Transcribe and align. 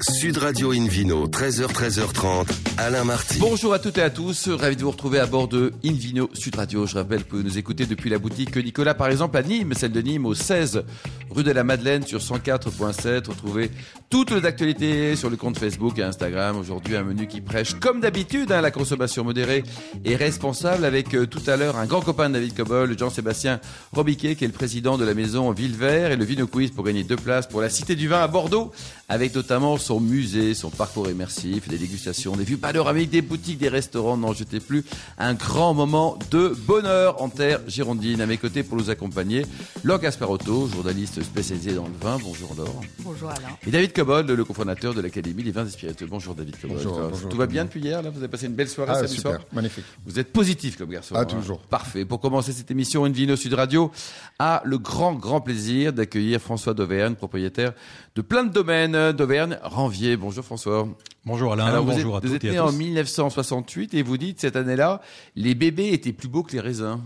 Sud 0.00 0.38
Radio 0.38 0.72
Invino, 0.72 1.28
13h, 1.28 1.66
13h30, 1.66 2.48
Alain 2.78 3.04
Marty. 3.04 3.38
Bonjour 3.38 3.74
à 3.74 3.78
toutes 3.78 3.98
et 3.98 4.02
à 4.02 4.08
tous, 4.10 4.48
ravi 4.48 4.74
de 4.74 4.82
vous 4.82 4.90
retrouver 4.90 5.18
à 5.18 5.26
bord 5.26 5.48
de 5.48 5.72
Invino 5.84 6.30
Sud 6.32 6.56
Radio. 6.56 6.86
Je 6.86 6.94
rappelle 6.94 7.24
que 7.24 7.36
vous 7.36 7.42
nous 7.42 7.58
écoutez 7.58 7.84
depuis 7.84 8.08
la 8.08 8.18
boutique 8.18 8.56
Nicolas, 8.56 8.94
par 8.94 9.08
exemple, 9.08 9.36
à 9.36 9.42
Nîmes, 9.42 9.74
celle 9.74 9.92
de 9.92 10.00
Nîmes, 10.00 10.24
au 10.24 10.34
16 10.34 10.84
rue 11.30 11.44
de 11.44 11.52
la 11.52 11.62
Madeleine 11.62 12.06
sur 12.06 12.20
104.7. 12.20 13.28
Retrouvez 13.28 13.70
toutes 14.08 14.30
les 14.30 14.44
actualités 14.46 15.14
sur 15.14 15.30
le 15.30 15.36
compte 15.36 15.58
Facebook 15.58 15.98
et 15.98 16.02
Instagram. 16.02 16.56
Aujourd'hui, 16.56 16.96
un 16.96 17.04
menu 17.04 17.26
qui 17.26 17.40
prêche, 17.40 17.74
comme 17.74 18.00
d'habitude, 18.00 18.50
hein, 18.50 18.60
la 18.60 18.70
consommation 18.70 19.24
modérée 19.24 19.62
et 20.04 20.16
responsable 20.16 20.84
avec 20.84 21.14
euh, 21.14 21.26
tout 21.26 21.42
à 21.46 21.56
l'heure 21.56 21.76
un 21.76 21.86
grand 21.86 22.00
copain 22.00 22.28
de 22.28 22.34
David 22.34 22.54
Cobol, 22.54 22.98
Jean-Sébastien 22.98 23.60
Robiquet, 23.92 24.36
qui 24.36 24.44
est 24.44 24.48
le 24.48 24.52
président 24.52 24.96
de 24.96 25.04
la 25.04 25.14
maison 25.14 25.50
Villevert 25.52 26.12
et 26.12 26.16
le 26.16 26.24
Vino 26.24 26.46
Quiz 26.46 26.70
pour 26.70 26.84
gagner 26.84 27.04
deux 27.04 27.16
places 27.16 27.46
pour 27.46 27.60
la 27.60 27.68
Cité 27.68 27.94
du 27.94 28.08
Vin 28.08 28.22
à 28.22 28.28
Bordeaux, 28.28 28.72
avec 29.12 29.34
notamment 29.34 29.76
son 29.76 30.00
musée, 30.00 30.54
son 30.54 30.70
parcours 30.70 31.06
immersif, 31.10 31.68
des 31.68 31.76
dégustations, 31.76 32.34
des 32.34 32.44
vues 32.44 32.56
panoramiques, 32.56 33.10
des 33.10 33.20
boutiques, 33.20 33.58
des 33.58 33.68
restaurants, 33.68 34.16
n'en 34.16 34.32
jetez 34.32 34.58
plus. 34.58 34.84
Un 35.18 35.34
grand 35.34 35.74
moment 35.74 36.18
de 36.30 36.56
bonheur 36.66 37.20
en 37.20 37.28
terre 37.28 37.60
girondine. 37.68 38.22
À 38.22 38.26
mes 38.26 38.38
côtés 38.38 38.62
pour 38.62 38.78
nous 38.78 38.88
accompagner, 38.88 39.44
Laure 39.84 39.98
Gasparotto, 39.98 40.66
journaliste 40.68 41.22
spécialisé 41.22 41.74
dans 41.74 41.84
le 41.88 41.92
vin. 42.00 42.16
Bonjour 42.22 42.54
Laure. 42.56 42.80
Bonjour 43.00 43.28
Alain. 43.28 43.48
Et 43.66 43.70
David 43.70 43.92
Cobol, 43.92 44.24
le 44.24 44.44
cofondateur 44.46 44.94
de 44.94 45.02
l'Académie 45.02 45.42
des 45.42 45.50
vins 45.50 45.66
et 45.66 45.70
spiritueux. 45.70 46.06
Bonjour 46.08 46.34
David 46.34 46.58
Cobol. 46.58 46.78
Bonjour, 46.78 46.98
bonjour. 47.10 47.28
Tout 47.28 47.36
va 47.36 47.46
bien 47.46 47.64
depuis 47.66 47.80
hier 47.82 48.00
là? 48.00 48.08
Vous 48.08 48.16
avez 48.18 48.28
passé 48.28 48.46
une 48.46 48.54
belle 48.54 48.70
soirée 48.70 48.92
Ah, 48.94 48.98
samedi 49.00 49.16
super, 49.16 49.32
soir? 49.32 49.44
magnifique. 49.52 49.84
Vous 50.06 50.18
êtes 50.18 50.32
positif 50.32 50.78
comme 50.78 50.88
garçon. 50.88 51.14
Ah, 51.18 51.20
hein? 51.20 51.24
toujours. 51.26 51.58
Parfait. 51.58 52.06
Pour 52.06 52.18
commencer 52.18 52.52
cette 52.52 52.70
émission, 52.70 53.04
Invino 53.04 53.36
Sud 53.36 53.52
Radio 53.52 53.90
a 54.38 54.62
le 54.64 54.78
grand, 54.78 55.12
grand 55.12 55.42
plaisir 55.42 55.92
d'accueillir 55.92 56.40
François 56.40 56.72
d'Auvergne, 56.72 57.14
propriétaire 57.14 57.74
de 58.14 58.22
plein 58.22 58.44
de 58.44 58.52
domaines 58.52 59.01
d'Auvergne, 59.10 59.58
Ranvier. 59.62 60.16
Bonjour 60.16 60.44
François. 60.44 60.86
Bonjour 61.24 61.52
Alain, 61.52 61.66
Alors, 61.66 61.84
vous 61.84 61.90
bonjour 61.92 62.18
êtes, 62.18 62.24
à 62.24 62.28
vous 62.28 62.34
êtes 62.36 62.44
né 62.44 62.56
à 62.58 62.64
en 62.64 62.68
tous. 62.68 62.76
1968 62.76 63.94
et 63.94 64.02
vous 64.02 64.16
dites 64.18 64.40
cette 64.40 64.54
année-là, 64.56 65.00
les 65.34 65.54
bébés 65.56 65.88
étaient 65.92 66.12
plus 66.12 66.28
beaux 66.28 66.42
que 66.44 66.52
les 66.52 66.60
raisins. 66.60 67.00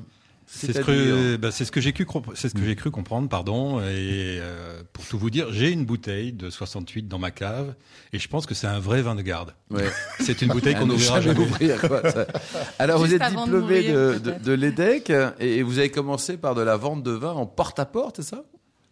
C'est 0.49 0.73
ce 0.73 0.79
que, 0.79 1.35
bah, 1.37 1.51
c'est 1.51 1.65
ce 1.65 1.73
que 1.73 1.81
j'ai 1.81 1.93
cru, 1.93 2.05
compre- 2.05 2.31
c'est 2.37 2.49
ce 2.49 2.55
que 2.55 2.63
j'ai 2.65 2.77
cru 2.77 2.93
comprendre, 2.93 3.29
pardon. 3.29 3.81
Et 3.81 4.39
euh, 4.41 4.81
pour 4.93 5.05
tout 5.05 5.19
vous 5.19 5.29
dire, 5.29 5.49
j'ai 5.53 5.73
une 5.73 5.85
bouteille 5.85 6.33
de 6.33 6.51
68 6.51 7.09
dans 7.09 7.19
ma 7.19 7.33
cave, 7.33 7.75
et 8.13 8.21
je 8.21 8.29
pense 8.29 8.47
que 8.47 8.55
c'est 8.55 8.69
un 8.69 8.79
vrai 8.79 9.03
vin 9.03 9.17
de 9.17 9.23
garde. 9.23 9.55
Ouais. 9.71 9.91
C'est 10.21 10.43
une 10.43 10.49
bouteille 10.53 10.77
À 10.77 10.79
qu'on 10.79 10.87
n'ouvrira 10.87 11.21
jamais 11.21 11.35
jamais. 11.35 11.49
ouvrir, 11.49 11.81
quoi, 11.81 12.01
ça. 12.13 12.27
Alors, 12.79 13.01
vous 13.01 13.13
êtes 13.13 13.21
de 13.21 13.27
diplômé 13.27 13.59
mourir, 13.61 13.93
de, 13.93 14.15
de, 14.15 14.19
peut-être. 14.21 14.43
de 14.43 14.53
l'EDEC 14.53 15.13
et 15.41 15.63
vous 15.65 15.81
avez 15.81 15.91
commencé 15.91 16.37
par 16.37 16.55
de 16.55 16.63
la 16.63 16.77
vente 16.77 17.03
de 17.03 17.11
vin 17.11 17.33
en 17.33 17.45
porte-à-porte, 17.47 18.19
c'est 18.23 18.29
ça? 18.31 18.45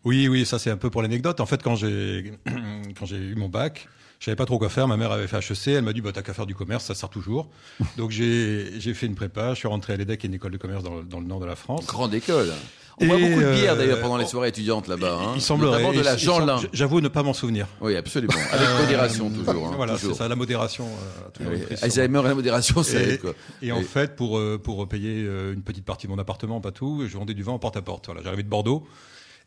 Oui, 0.04 0.28
oui, 0.28 0.44
ça 0.46 0.58
c'est 0.58 0.70
un 0.70 0.76
peu 0.76 0.90
pour 0.90 1.02
l'anecdote. 1.02 1.40
En 1.40 1.46
fait, 1.46 1.62
quand 1.62 1.76
j'ai 1.76 2.32
quand 2.98 3.06
j'ai 3.06 3.16
eu 3.16 3.34
mon 3.34 3.48
bac, 3.48 3.88
je 4.20 4.26
savais 4.26 4.36
pas 4.36 4.46
trop 4.46 4.58
quoi 4.58 4.68
faire. 4.68 4.86
Ma 4.88 4.96
mère 4.96 5.12
avait 5.12 5.26
fait 5.26 5.38
HEC, 5.38 5.68
elle 5.68 5.82
m'a 5.84 5.92
dit 5.92 6.00
bah 6.00 6.10
t'as 6.12 6.22
qu'à 6.22 6.34
faire 6.34 6.46
du 6.46 6.54
commerce, 6.54 6.84
ça 6.84 6.94
sert 6.94 7.08
toujours. 7.08 7.48
Donc 7.96 8.10
j'ai 8.10 8.72
j'ai 8.78 8.94
fait 8.94 9.06
une 9.06 9.14
prépa, 9.14 9.50
je 9.54 9.58
suis 9.60 9.68
rentré 9.68 9.92
à 9.92 9.96
l'EDEC, 9.96 10.20
qui 10.20 10.26
est 10.26 10.28
une 10.28 10.34
école 10.34 10.52
de 10.52 10.58
commerce 10.58 10.82
dans, 10.82 10.96
le- 10.96 11.04
dans 11.04 11.20
le 11.20 11.26
nord 11.26 11.40
de 11.40 11.46
la 11.46 11.56
France. 11.56 11.86
Grande 11.86 12.14
école. 12.14 12.52
On 13.00 13.04
Et, 13.06 13.08
boit 13.08 13.16
beaucoup 13.18 13.40
de 13.40 13.54
bière 13.54 13.72
euh, 13.72 13.76
d'ailleurs 13.76 14.00
pendant 14.00 14.16
les 14.16 14.24
soirées 14.26 14.50
étudiantes 14.50 14.86
là-bas. 14.86 15.18
Hein. 15.20 15.32
Il 15.34 15.40
semblerait. 15.42 15.82
Notamment 15.82 15.98
de 15.98 16.04
la 16.04 16.16
Jeanlin. 16.16 16.60
J'avoue 16.72 17.00
ne 17.00 17.08
pas 17.08 17.24
m'en 17.24 17.32
souvenir. 17.32 17.66
Oui, 17.80 17.96
absolument. 17.96 18.32
Avec 18.52 18.68
modération, 18.82 19.30
toujours. 19.30 19.66
hein, 19.66 19.72
voilà, 19.74 19.98
c'est 19.98 20.14
ça, 20.14 20.28
la 20.28 20.36
modération. 20.36 20.84
euh, 20.86 21.26
a 21.26 21.30
toujours 21.32 21.52
Oui. 21.54 21.76
Alzheimer 21.82 22.20
et 22.20 22.28
la 22.28 22.34
modération, 22.36 22.82
aide, 22.84 23.20
quoi. 23.20 23.32
et 23.62 23.72
en 23.72 23.82
fait, 23.82 24.14
pour, 24.14 24.38
euh, 24.38 24.60
pour 24.62 24.86
payer 24.88 25.24
euh, 25.26 25.52
une 25.54 25.62
petite 25.62 25.84
partie 25.84 26.06
de 26.06 26.12
mon 26.12 26.18
appartement, 26.20 26.60
pas 26.60 26.70
tout, 26.70 27.02
je 27.08 27.16
vendais 27.18 27.34
du 27.34 27.42
vin 27.42 27.50
en 27.50 27.58
porte-à-porte. 27.58 28.06
Voilà, 28.06 28.20
j'arrivais 28.22 28.44
de 28.44 28.48
Bordeaux. 28.48 28.86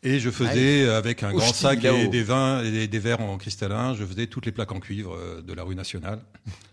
Et 0.04 0.20
je 0.20 0.30
faisais, 0.30 0.84
euh, 0.84 0.96
avec 0.96 1.24
un 1.24 1.32
grand 1.32 1.52
sac 1.52 1.84
et 1.84 2.06
des 2.06 2.22
vins 2.22 2.62
et 2.62 2.86
des, 2.86 2.98
verres 3.00 3.20
en 3.20 3.36
cristallin, 3.36 3.94
je 3.94 4.04
faisais 4.04 4.28
toutes 4.28 4.46
les 4.46 4.52
plaques 4.52 4.70
en 4.70 4.78
cuivre 4.78 5.14
euh, 5.16 5.42
de 5.42 5.52
la 5.52 5.64
rue 5.64 5.74
nationale. 5.74 6.20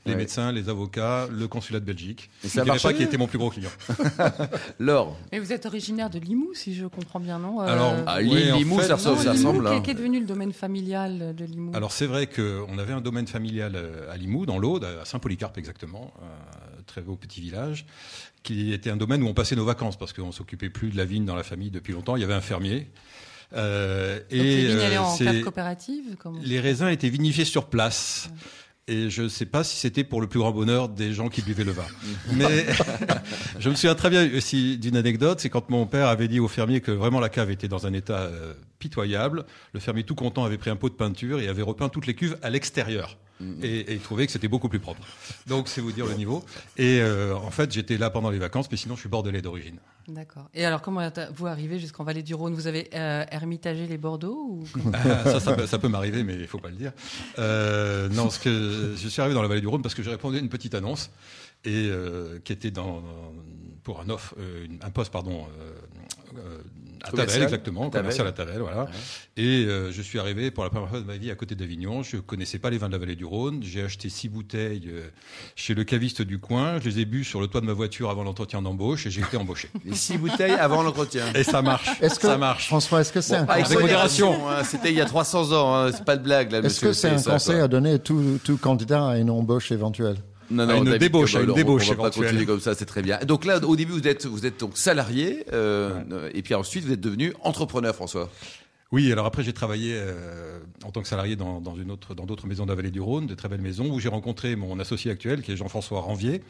Les 0.06 0.12
Ouais. 0.12 0.18
médecins, 0.20 0.52
les 0.52 0.70
avocats, 0.70 1.28
le 1.32 1.48
consulat 1.48 1.80
de 1.80 1.86
Belgique. 1.86 2.30
Et 2.44 2.48
Je 2.48 2.54
ça 2.54 2.64
ne 2.64 2.80
pas 2.80 2.94
qui 2.94 3.02
était 3.02 3.18
mon 3.18 3.26
plus 3.26 3.40
gros 3.40 3.50
client. 3.50 3.72
Laure. 4.80 5.18
Mais 5.32 5.40
vous 5.40 5.52
êtes 5.52 5.66
originaire 5.66 6.12
de 6.12 6.20
Limoux, 6.20 6.54
si 6.54 6.76
je 6.76 6.86
comprends 6.86 7.20
bien, 7.20 7.40
non 7.40 7.62
Euh, 7.62 7.66
Alors, 7.66 7.96
Ah, 8.06 8.18
Oui, 8.20 8.30
Lille, 8.30 8.54
en 8.54 8.58
Limoux, 8.58 8.78
fait, 8.80 8.88
ça, 8.88 8.96
ressemble- 8.96 9.34
Limoux, 9.36 9.68
hein. 9.68 9.80
qu'est- 9.82 9.86
Qu'est 9.88 9.94
devenu 9.96 10.20
le 10.20 10.28
domaine 10.28 10.54
familial 10.54 11.34
de 11.36 11.46
Limoux? 11.46 11.72
Alors 11.76 11.92
c'est 11.92 12.06
vrai 12.06 12.28
qu'on 12.28 12.78
avait 12.78 12.94
un 12.94 13.02
domaine 13.02 13.26
familial 13.28 13.74
euh, 13.76 14.12
à 14.12 14.18
Limoux, 14.18 14.46
dans 14.46 14.60
l'Aude, 14.60 14.84
à 14.84 15.06
Saint-Polycarpe 15.06 15.58
exactement, 15.58 16.14
très 16.86 17.02
beau 17.02 17.16
petit 17.16 17.42
village, 17.42 17.86
qui 18.44 18.74
était 18.74 18.90
un 18.90 18.98
domaine 18.98 19.24
où 19.24 19.28
on 19.28 19.34
passait 19.34 19.56
nos 19.56 19.66
vacances 19.66 19.98
parce 19.98 20.14
qu'on 20.14 20.32
s'occupait 20.32 20.70
plus 20.70 20.90
de 20.90 20.98
la 20.98 21.06
vigne 21.06 21.26
dans 21.26 21.36
la 21.36 21.44
famille 21.44 21.72
depuis 21.72 21.94
longtemps. 21.94 22.16
Il 22.16 22.22
y 22.22 22.24
avait 22.24 22.34
un 22.34 22.42
fermier. 22.42 22.88
Euh, 23.54 24.18
Donc 24.20 24.26
les 24.32 24.66
vignes 24.68 24.78
euh, 24.80 24.98
en 25.02 25.16
c'est- 25.16 25.26
cave 25.26 25.42
coopérative 25.42 26.16
comment 26.18 26.40
les 26.44 26.60
raisins 26.60 26.88
étaient 26.90 27.10
vinifiés 27.10 27.46
sur 27.46 27.66
place. 27.68 28.30
Et 28.88 29.10
je 29.10 29.24
ne 29.24 29.28
sais 29.30 29.48
pas 29.48 29.64
si 29.64 29.78
c'était 29.78 30.04
pour 30.04 30.22
le 30.22 30.28
plus 30.28 30.38
grand 30.40 30.52
bonheur 30.52 30.90
des 30.90 31.12
gens 31.12 31.28
qui 31.28 31.42
buvaient 31.42 31.64
le 31.64 31.72
vin. 31.72 31.86
Mais 32.34 32.68
je 33.60 33.70
me 33.70 33.74
souviens 33.76 33.96
très 33.96 34.12
bien 34.12 34.30
aussi 34.36 34.78
d'une 34.78 34.96
anecdote, 34.96 35.40
c'est 35.40 35.50
quand 35.50 35.70
mon 35.72 35.88
père 35.88 36.08
avait 36.08 36.28
dit 36.28 36.40
au 36.40 36.48
fermier 36.48 36.82
que 36.82 36.92
vraiment 36.92 37.20
la 37.20 37.30
cave 37.30 37.50
était 37.50 37.68
dans 37.68 37.88
un 37.88 37.94
état 37.94 38.20
euh, 38.20 38.54
pitoyable. 38.78 39.46
Le 39.74 39.80
fermier 39.80 40.04
tout 40.04 40.14
content 40.14 40.44
avait 40.46 40.60
pris 40.60 40.70
un 40.70 40.76
pot 40.76 40.90
de 40.90 40.94
peinture 40.94 41.40
et 41.40 41.48
avait 41.48 41.64
repeint 41.64 41.90
toutes 41.90 42.06
les 42.06 42.14
cuves 42.14 42.38
à 42.44 42.52
l'extérieur. 42.52 43.18
Et, 43.62 43.80
et 43.82 43.94
il 43.94 44.00
trouvait 44.00 44.26
que 44.26 44.32
c'était 44.32 44.48
beaucoup 44.48 44.70
plus 44.70 44.80
propre. 44.80 45.02
Donc 45.48 45.68
c'est 45.68 45.82
vous 45.82 45.92
dire 45.92 46.06
le 46.06 46.14
niveau. 46.14 46.44
Et 46.78 47.00
euh, 47.02 47.36
en 47.36 47.52
fait 47.52 47.72
j'étais 47.72 47.98
là 47.98 48.10
pendant 48.10 48.30
les 48.30 48.40
vacances, 48.40 48.68
mais 48.72 48.78
sinon 48.78 48.96
je 48.96 49.02
suis 49.02 49.10
bordelais 49.10 49.42
d'origine. 49.42 49.78
D'accord. 50.08 50.48
Et 50.54 50.64
alors, 50.64 50.82
comment 50.84 51.02
êtes-vous 51.02 51.48
arrivé 51.48 51.80
jusqu'en 51.80 52.04
Vallée 52.04 52.22
du 52.22 52.36
Rhône? 52.36 52.54
Vous 52.54 52.68
avez 52.68 52.90
euh, 52.94 53.26
ermitagé 53.32 53.88
les 53.88 53.98
Bordeaux 53.98 54.38
ou 54.52 54.64
comment? 54.74 54.92
Ça, 55.24 55.40
ça, 55.40 55.54
peut- 55.54 55.66
ça 55.66 55.80
peut 55.80 55.88
m'arriver, 55.88 56.24
mais 56.24 56.36
il 56.36 56.46
faut 56.48 56.60
pas 56.60 56.70
le 56.70 56.76
dire. 56.76 56.92
Euh, 57.40 58.08
non, 58.10 58.30
ce 58.30 58.40
que 58.40 58.94
je 58.98 59.08
suis 59.08 59.20
arrivé 59.22 59.34
dans 59.34 59.42
la 59.42 59.48
vallée 59.48 59.62
du 59.62 59.68
Rhône 59.68 59.82
parce 59.82 59.96
que 59.96 60.04
j'ai 60.04 60.12
répondu 60.12 60.38
à 60.38 60.40
une 60.40 60.50
petite 60.50 60.76
annonce 60.76 61.10
et 61.66 61.88
euh, 61.90 62.38
qui 62.44 62.54
était 62.54 62.70
dans, 62.70 63.02
pour 63.84 64.00
un 64.00 64.10
offre, 64.10 64.36
euh, 64.40 64.68
un 64.82 64.92
poste, 64.92 65.12
pardon. 65.12 65.48
Euh, 66.38 66.58
à 67.04 67.12
Commercial. 67.12 67.28
Tavel, 67.28 67.44
exactement, 67.44 67.90
commercial 67.92 68.26
à 68.26 68.32
Tavel, 68.32 68.60
voilà. 68.62 68.88
Et 69.38 69.66
euh, 69.66 69.92
je 69.92 70.02
suis 70.02 70.18
arrivé 70.18 70.50
pour 70.50 70.64
la 70.64 70.70
première 70.72 70.90
fois 70.90 71.00
de 71.00 71.06
ma 71.06 71.18
vie 71.18 71.30
à 71.30 71.36
côté 71.36 71.54
d'Avignon. 71.54 72.02
Je 72.02 72.18
connaissais 72.18 72.58
pas 72.58 72.70
les 72.72 72.78
vins 72.80 72.88
de 72.88 72.94
la 72.94 72.98
vallée 72.98 73.16
du 73.16 73.26
Rhône. 73.26 73.62
J'ai 73.62 73.84
acheté 73.84 74.10
six 74.10 74.28
bouteilles 74.28 74.88
euh, 74.88 75.08
chez 75.56 75.74
le 75.76 75.84
caviste 75.84 76.22
du 76.24 76.40
coin. 76.40 76.80
Je 76.80 76.90
les 76.90 77.00
ai 77.02 77.06
bu 77.06 77.24
sur 77.24 77.42
le 77.42 77.48
toit 77.48 77.62
de 77.62 77.66
ma 77.68 77.74
voiture 77.74 78.10
avant 78.10 78.24
l'entretien 78.24 78.62
d'embauche 78.62 79.06
et 79.06 79.12
j'ai 79.12 79.22
été 79.22 79.38
embauché. 79.38 79.70
Les 79.86 79.94
six 79.96 80.18
bouteilles 80.18 80.54
avant 80.54 80.82
l'entretien. 80.82 81.26
Et 81.36 81.44
ça 81.44 81.62
marche. 81.62 81.90
Est-ce 82.02 82.16
que, 82.20 82.28
ça 82.28 82.38
marche. 82.38 82.68
François, 82.68 83.02
est-ce 83.02 83.14
que 83.14 83.22
c'est 83.22 83.36
un, 83.36 83.44
Bon, 83.44 83.52
avec 83.52 83.66
avec 83.66 83.80
modération. 83.82 84.50
hein, 84.50 84.64
C'était 84.64 84.90
il 84.90 84.96
y 84.98 85.02
a 85.02 85.06
300 85.06 85.52
ans, 85.52 85.76
hein, 85.76 85.92
c'est 85.92 86.06
pas 86.06 86.18
de 86.18 86.24
blague 86.24 86.52
là, 86.52 86.60
est-ce 86.60 86.82
que 86.82 86.94
c'est 86.94 87.10
un 87.10 87.22
conseil 87.22 87.60
à 87.60 87.68
donner 87.68 87.92
à 87.94 88.00
tout, 88.00 88.40
tout 88.44 88.58
candidat 88.58 89.10
à 89.10 89.18
une 89.18 89.30
embauche 89.30 89.72
éventuelle? 89.72 90.18
Non, 90.52 90.68
À 90.70 90.78
une 90.78 90.84
David 90.86 91.00
débauche, 91.00 91.34
Cobol, 91.34 91.48
à 91.48 91.50
une 91.52 91.56
débauche 91.56 91.90
On 91.90 91.94
va 91.96 92.04
pas 92.04 92.12
continuer 92.12 92.46
comme 92.46 92.60
ça, 92.60 92.76
c'est 92.76 92.86
très 92.86 93.02
bien. 93.02 93.18
Donc 93.26 93.46
là, 93.46 93.60
au 93.64 93.76
début, 93.76 93.94
vous 93.94 94.08
êtes, 94.08 94.26
vous 94.26 94.46
êtes 94.46 94.60
donc 94.60 94.78
salarié, 94.78 95.46
euh, 95.54 96.30
et 96.34 96.42
puis 96.42 96.54
ensuite, 96.54 96.84
vous 96.86 96.92
êtes 96.94 97.02
devenu 97.02 97.34
entrepreneur, 97.42 97.96
François. 97.96 98.30
Oui, 98.92 99.12
alors 99.12 99.26
après 99.26 99.44
j'ai 99.44 99.52
travaillé 99.52 99.94
euh, 99.96 100.60
en 100.86 100.92
tant 100.92 101.02
que 101.02 101.08
salarié 101.08 101.36
dans, 101.36 101.60
dans 101.60 101.76
une 101.76 101.90
autre, 101.90 102.14
dans 102.14 102.26
d'autres 102.26 102.46
maisons 102.48 102.66
de 102.66 102.70
la 102.70 102.76
vallée 102.76 102.92
du 102.92 103.02
Rhône, 103.02 103.26
de 103.26 103.34
très 103.34 103.50
belles 103.50 103.60
maisons, 103.60 103.90
où 103.90 104.00
j'ai 104.00 104.08
rencontré 104.10 104.56
mon 104.56 104.80
associé 104.80 105.10
actuel, 105.12 105.42
qui 105.42 105.52
est 105.52 105.58
Jean-François 105.58 106.00
Ranvier. 106.02 106.44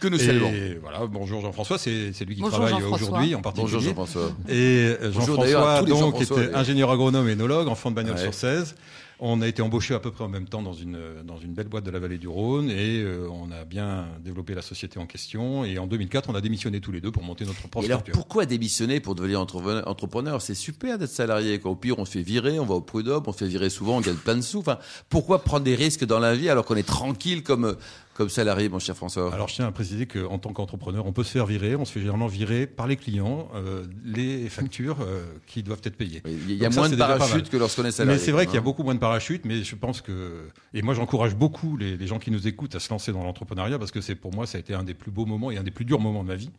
Que 0.00 0.08
nous 0.08 0.20
Et 0.20 0.26
saluons. 0.26 0.52
voilà, 0.82 1.06
bonjour 1.06 1.40
Jean-François, 1.40 1.78
c'est 1.78 2.12
c'est 2.12 2.24
lui 2.24 2.34
qui 2.34 2.40
Bonjour 2.42 2.58
travaille 2.58 2.72
Jean-François. 2.82 3.08
aujourd'hui 3.08 3.34
en 3.36 3.40
particulier. 3.40 3.72
Bonjour 3.72 3.80
Jean-François. 3.88 4.32
Et 4.48 4.96
euh, 5.00 5.12
Jean-François, 5.12 5.82
donc, 5.84 6.20
était 6.20 6.54
ingénieur 6.54 6.90
agronome 6.90 7.28
et 7.28 7.32
énologue, 7.32 7.68
enfant 7.68 7.90
de 7.90 7.94
bagnole 7.94 8.16
Ouais. 8.16 8.20
sur 8.22 8.34
16. 8.34 8.74
On 9.18 9.40
a 9.40 9.48
été 9.48 9.62
embauchés 9.62 9.94
à 9.94 9.98
peu 9.98 10.10
près 10.10 10.24
en 10.24 10.28
même 10.28 10.46
temps 10.46 10.60
dans 10.60 10.74
une, 10.74 10.98
dans 11.24 11.38
une 11.38 11.54
belle 11.54 11.68
boîte 11.68 11.84
de 11.84 11.90
la 11.90 11.98
vallée 11.98 12.18
du 12.18 12.28
Rhône 12.28 12.68
et 12.68 13.00
euh, 13.00 13.26
on 13.30 13.50
a 13.50 13.64
bien 13.64 14.06
développé 14.20 14.54
la 14.54 14.60
société 14.60 14.98
en 14.98 15.06
question. 15.06 15.64
Et 15.64 15.78
en 15.78 15.86
2004, 15.86 16.28
on 16.28 16.34
a 16.34 16.42
démissionné 16.42 16.82
tous 16.82 16.92
les 16.92 17.00
deux 17.00 17.10
pour 17.10 17.22
monter 17.22 17.46
notre 17.46 17.60
propre 17.60 17.82
Et 17.82 17.86
alors, 17.86 18.02
pourquoi 18.02 18.44
démissionner 18.44 19.00
pour 19.00 19.14
devenir 19.14 19.40
entrepreneur, 19.40 19.88
entrepreneur? 19.88 20.42
C'est 20.42 20.54
super 20.54 20.98
d'être 20.98 21.10
salarié. 21.10 21.58
Quoi. 21.58 21.70
Au 21.70 21.76
pire, 21.76 21.98
on 21.98 22.04
se 22.04 22.10
fait 22.12 22.22
virer, 22.22 22.58
on 22.58 22.66
va 22.66 22.74
au 22.74 22.82
prud'homme, 22.82 23.22
on 23.26 23.32
se 23.32 23.38
fait 23.38 23.46
virer 23.46 23.70
souvent, 23.70 23.96
on 23.96 24.00
gagne 24.02 24.16
plein 24.16 24.36
de 24.36 24.42
sous. 24.42 24.58
Enfin, 24.58 24.78
pourquoi 25.08 25.42
prendre 25.42 25.64
des 25.64 25.76
risques 25.76 26.04
dans 26.04 26.18
la 26.18 26.34
vie 26.34 26.50
alors 26.50 26.66
qu'on 26.66 26.76
est 26.76 26.86
tranquille 26.86 27.42
comme, 27.42 27.74
comme 28.16 28.28
salarié, 28.28 28.68
mon 28.68 28.78
cher 28.78 28.96
François 28.96 29.32
Alors, 29.32 29.48
je 29.48 29.54
tiens 29.56 29.66
à 29.66 29.72
préciser 29.72 30.06
qu'en 30.06 30.38
tant 30.38 30.52
qu'entrepreneur, 30.52 31.06
on 31.06 31.12
peut 31.12 31.22
se 31.24 31.30
faire 31.30 31.46
virer. 31.46 31.76
On 31.76 31.84
se 31.84 31.92
fait 31.92 32.00
généralement 32.00 32.26
virer 32.26 32.66
par 32.66 32.86
les 32.86 32.96
clients 32.96 33.48
euh, 33.54 33.84
les 34.04 34.48
factures 34.48 34.98
euh, 35.00 35.24
qui 35.46 35.62
doivent 35.62 35.82
être 35.84 35.96
payées. 35.96 36.22
Il 36.26 36.52
y 36.54 36.64
a 36.64 36.68
Donc 36.68 36.78
moins 36.78 36.88
de 36.88 36.96
parachutes 36.96 37.50
que 37.50 37.56
lorsqu'on 37.56 37.84
est 37.84 37.90
salarié. 37.90 38.18
Mais 38.18 38.24
c'est 38.24 38.32
vrai 38.32 38.46
qu'il 38.46 38.54
y 38.54 38.58
a 38.58 38.60
hein. 38.60 38.64
beaucoup 38.64 38.82
moins 38.82 38.94
de 38.94 39.00
parachutes, 39.00 39.44
mais 39.44 39.62
je 39.62 39.74
pense 39.74 40.00
que 40.00 40.48
et 40.72 40.82
moi 40.82 40.94
j'encourage 40.94 41.34
beaucoup 41.34 41.76
les, 41.76 41.96
les 41.96 42.06
gens 42.06 42.18
qui 42.18 42.30
nous 42.30 42.48
écoutent 42.48 42.74
à 42.74 42.80
se 42.80 42.90
lancer 42.90 43.12
dans 43.12 43.22
l'entrepreneuriat 43.22 43.78
parce 43.78 43.90
que 43.90 44.00
c'est 44.00 44.14
pour 44.14 44.34
moi 44.34 44.46
ça 44.46 44.56
a 44.56 44.60
été 44.60 44.74
un 44.74 44.82
des 44.84 44.94
plus 44.94 45.10
beaux 45.10 45.26
moments 45.26 45.50
et 45.50 45.58
un 45.58 45.62
des 45.62 45.70
plus 45.70 45.84
durs 45.84 46.00
moments 46.00 46.22
de 46.22 46.28
ma 46.28 46.36
vie. 46.36 46.50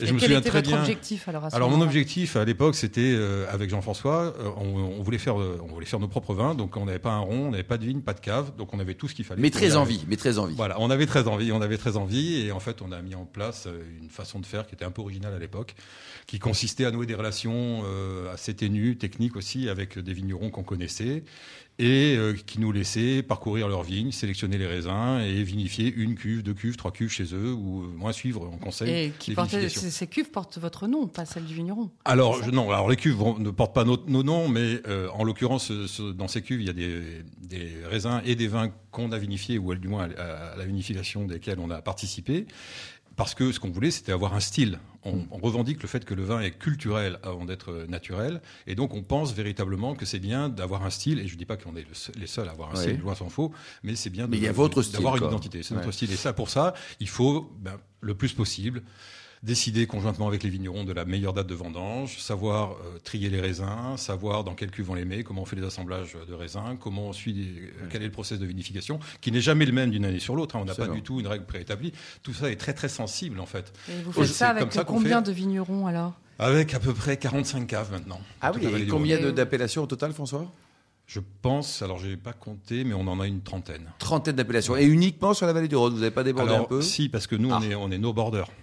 Et, 0.00 0.04
Et 0.04 0.06
je 0.06 0.12
me 0.12 0.18
quel 0.18 0.28
souviens 0.28 0.40
était 0.40 0.50
très 0.50 0.58
votre 0.58 0.70
bien. 0.70 0.80
objectif 0.80 1.28
alors 1.28 1.44
à 1.44 1.50
ce 1.50 1.56
Alors 1.56 1.70
mon 1.70 1.80
objectif 1.80 2.36
à 2.36 2.44
l'époque 2.44 2.74
c'était 2.74 3.12
euh, 3.14 3.46
avec 3.50 3.70
Jean-François, 3.70 4.34
euh, 4.38 4.50
on, 4.58 4.98
on 4.98 5.02
voulait 5.02 5.18
faire 5.18 5.40
euh, 5.40 5.58
on 5.62 5.72
voulait 5.72 5.86
faire 5.86 6.00
nos 6.00 6.08
propres 6.08 6.34
vins, 6.34 6.54
donc 6.54 6.76
on 6.76 6.84
n'avait 6.84 6.98
pas 6.98 7.12
un 7.12 7.20
rond, 7.20 7.46
on 7.48 7.50
n'avait 7.50 7.62
pas 7.62 7.78
de 7.78 7.84
vigne, 7.86 8.00
pas 8.00 8.14
de 8.14 8.20
cave, 8.20 8.52
donc 8.56 8.74
on 8.74 8.78
avait 8.78 8.94
tout 8.94 9.08
ce 9.08 9.14
qu'il 9.14 9.24
fallait. 9.24 9.40
Mais 9.40 9.50
très 9.50 9.76
envie, 9.76 10.04
mais 10.08 10.16
très 10.16 10.38
envie. 10.38 10.54
Voilà, 10.54 10.78
on 10.82 10.90
avait 10.90 11.06
très 11.06 11.28
envie, 11.28 11.52
on 11.52 11.60
avait 11.60 11.78
très 11.78 11.96
envie, 11.96 12.46
et 12.46 12.52
en 12.52 12.60
fait, 12.60 12.82
on 12.82 12.92
a 12.92 13.00
mis 13.02 13.14
en 13.14 13.24
place 13.24 13.66
euh, 13.66 13.82
une 14.00 14.10
façon 14.10 14.40
de 14.40 14.46
faire 14.46 14.66
qui 14.66 14.74
était 14.74 14.84
un 14.84 14.90
peu 14.90 15.00
originale 15.00 15.34
à 15.34 15.38
l'époque, 15.38 15.74
qui 16.26 16.38
consistait 16.38 16.84
à 16.84 16.90
nouer 16.90 17.06
des 17.06 17.14
relations 17.14 17.82
euh, 17.84 18.32
assez 18.32 18.54
ténues, 18.54 18.96
techniques 18.96 19.36
aussi, 19.36 19.68
avec 19.68 19.98
des 19.98 20.12
vignerons 20.12 20.50
qu'on 20.50 20.62
connaissait, 20.62 21.24
et 21.82 22.16
euh, 22.16 22.34
qui 22.46 22.60
nous 22.60 22.70
laissaient 22.70 23.22
parcourir 23.22 23.66
leurs 23.68 23.82
vignes, 23.82 24.12
sélectionner 24.12 24.56
les 24.56 24.66
raisins 24.66 25.20
et 25.20 25.42
vinifier 25.42 25.92
une 25.92 26.14
cuve, 26.14 26.42
deux 26.42 26.54
cuves, 26.54 26.76
trois 26.76 26.92
cuves 26.92 27.10
chez 27.10 27.24
eux 27.34 27.52
ou 27.52 27.82
euh, 27.82 27.86
moins 27.96 28.12
suivre 28.12 28.42
en 28.46 28.56
conseil. 28.56 28.90
Et 29.06 29.12
qui 29.18 29.30
les 29.30 29.34
portait- 29.36 29.58
vinifications. 29.58 29.90
ces 29.90 30.06
cuves 30.06 30.30
portent 30.30 30.58
votre 30.58 30.86
nom, 30.86 31.08
pas 31.08 31.24
celle 31.24 31.44
du 31.44 31.54
vigneron. 31.54 31.90
Alors 32.04 32.42
je- 32.42 32.50
non, 32.50 32.70
alors 32.70 32.88
les 32.88 32.96
cuves 32.96 33.16
vont- 33.16 33.38
ne 33.38 33.50
portent 33.50 33.74
pas 33.74 33.84
nos, 33.84 33.98
nos 34.06 34.22
noms, 34.22 34.48
mais 34.48 34.80
euh, 34.86 35.08
en 35.14 35.24
l'occurrence 35.24 35.66
ce- 35.68 35.86
ce- 35.86 36.12
dans 36.12 36.28
ces 36.28 36.42
cuves 36.42 36.60
il 36.60 36.66
y 36.66 36.70
a 36.70 36.72
des, 36.72 37.00
des 37.40 37.68
raisins 37.90 38.22
et 38.24 38.36
des 38.36 38.46
vins 38.48 38.70
qu'on 38.92 39.10
a 39.12 39.18
vinifiés 39.18 39.58
ou 39.58 39.74
du 39.74 39.88
moins 39.88 40.08
à, 40.16 40.52
à 40.52 40.56
la 40.56 40.64
vinification 40.64 41.24
desquels 41.24 41.58
on 41.58 41.70
a 41.70 41.82
participé. 41.82 42.46
Parce 43.16 43.34
que 43.34 43.52
ce 43.52 43.60
qu'on 43.60 43.70
voulait, 43.70 43.90
c'était 43.90 44.12
avoir 44.12 44.34
un 44.34 44.40
style. 44.40 44.78
On, 45.04 45.26
on 45.30 45.38
revendique 45.38 45.82
le 45.82 45.88
fait 45.88 46.04
que 46.04 46.14
le 46.14 46.22
vin 46.22 46.40
est 46.40 46.52
culturel 46.52 47.18
avant 47.24 47.44
d'être 47.44 47.86
naturel, 47.88 48.40
et 48.68 48.74
donc 48.76 48.94
on 48.94 49.02
pense 49.02 49.32
véritablement 49.32 49.94
que 49.94 50.06
c'est 50.06 50.20
bien 50.20 50.48
d'avoir 50.48 50.84
un 50.84 50.90
style. 50.90 51.18
Et 51.18 51.26
je 51.26 51.36
dis 51.36 51.44
pas 51.44 51.56
qu'on 51.56 51.74
est 51.74 51.82
le 51.82 52.20
les 52.20 52.26
seuls 52.28 52.48
à 52.48 52.52
avoir 52.52 52.70
un 52.70 52.74
Oui. 52.74 52.82
style, 52.82 53.00
loin 53.00 53.14
s'en 53.14 53.28
faut, 53.28 53.52
mais 53.82 53.96
c'est 53.96 54.10
bien 54.10 54.28
d'avoir 54.28 55.16
une 55.16 55.24
identité. 55.24 55.62
C'est 55.62 55.74
notre 55.74 55.90
style. 55.90 56.12
Et 56.12 56.16
ça, 56.16 56.32
pour 56.32 56.48
ça, 56.48 56.74
il 57.00 57.08
faut 57.08 57.52
ben, 57.58 57.78
le 58.00 58.14
plus 58.14 58.32
possible 58.32 58.82
décider 59.42 59.86
conjointement 59.86 60.28
avec 60.28 60.42
les 60.44 60.50
vignerons 60.50 60.84
de 60.84 60.92
la 60.92 61.04
meilleure 61.04 61.32
date 61.32 61.48
de 61.48 61.54
vendange, 61.54 62.18
savoir 62.18 62.72
euh, 62.72 62.98
trier 63.02 63.28
les 63.28 63.40
raisins, 63.40 63.96
savoir 63.96 64.44
dans 64.44 64.54
quelle 64.54 64.70
cuve 64.70 64.90
on 64.90 64.94
les 64.94 65.04
met, 65.04 65.24
comment 65.24 65.42
on 65.42 65.44
fait 65.44 65.56
les 65.56 65.64
assemblages 65.66 66.16
de 66.28 66.34
raisins, 66.34 66.76
comment 66.78 67.08
on 67.08 67.12
suit, 67.12 67.58
euh, 67.58 67.86
quel 67.90 68.02
est 68.02 68.06
le 68.06 68.12
process 68.12 68.38
de 68.38 68.46
vinification, 68.46 69.00
qui 69.20 69.32
n'est 69.32 69.40
jamais 69.40 69.64
le 69.66 69.72
même 69.72 69.90
d'une 69.90 70.04
année 70.04 70.20
sur 70.20 70.36
l'autre. 70.36 70.54
hein. 70.56 70.60
on 70.62 70.64
n'a 70.64 70.74
pas 70.74 70.86
du 70.88 71.02
tout 71.02 71.18
une 71.18 71.26
règle 71.26 71.44
préétablie. 71.44 71.92
Tout 72.22 72.32
ça 72.34 72.50
est 72.50 72.56
très 72.56 72.72
très 72.72 72.88
sensible 72.88 73.40
en 73.40 73.46
fait. 73.46 73.72
Et 73.88 74.00
vous 74.02 74.12
faites 74.12 74.26
ça 74.26 74.50
avec 74.50 74.72
ça 74.72 74.84
combien 74.84 75.18
fait. 75.22 75.30
de 75.30 75.32
vignerons 75.32 75.86
alors? 75.86 76.12
Avec 76.38 76.74
à 76.74 76.80
peu 76.80 76.94
près 76.94 77.16
45 77.16 77.66
caves 77.66 77.90
maintenant. 77.92 78.20
Ah 78.40 78.52
oui, 78.54 78.64
et 78.66 78.86
combien 78.86 79.18
d'appellations 79.32 79.82
au 79.82 79.86
total, 79.86 80.12
François? 80.12 80.50
Je 81.06 81.20
pense, 81.42 81.82
alors 81.82 81.98
j'ai 81.98 82.16
pas 82.16 82.32
compté, 82.32 82.84
mais 82.84 82.94
on 82.94 83.06
en 83.08 83.20
a 83.20 83.26
une 83.26 83.42
trentaine. 83.42 83.90
Trentaine 83.98 84.36
d'appellations. 84.36 84.76
Et 84.76 84.84
uniquement 84.86 85.34
sur 85.34 85.46
la 85.46 85.52
vallée 85.52 85.68
du 85.68 85.76
Rhône, 85.76 85.92
vous 85.94 85.98
n'avez 86.00 86.10
pas 86.12 86.22
débordé 86.24 86.52
alors 86.52 86.64
un 86.66 86.68
peu? 86.68 86.80
si, 86.80 87.08
parce 87.08 87.26
que 87.26 87.34
nous 87.36 87.50
Ah. 87.52 87.58
on 87.60 87.62
est 87.68 87.74
on 87.74 87.90
est 87.90 87.98
no 87.98 88.12
border. 88.12 88.44
Euh, 88.48 88.61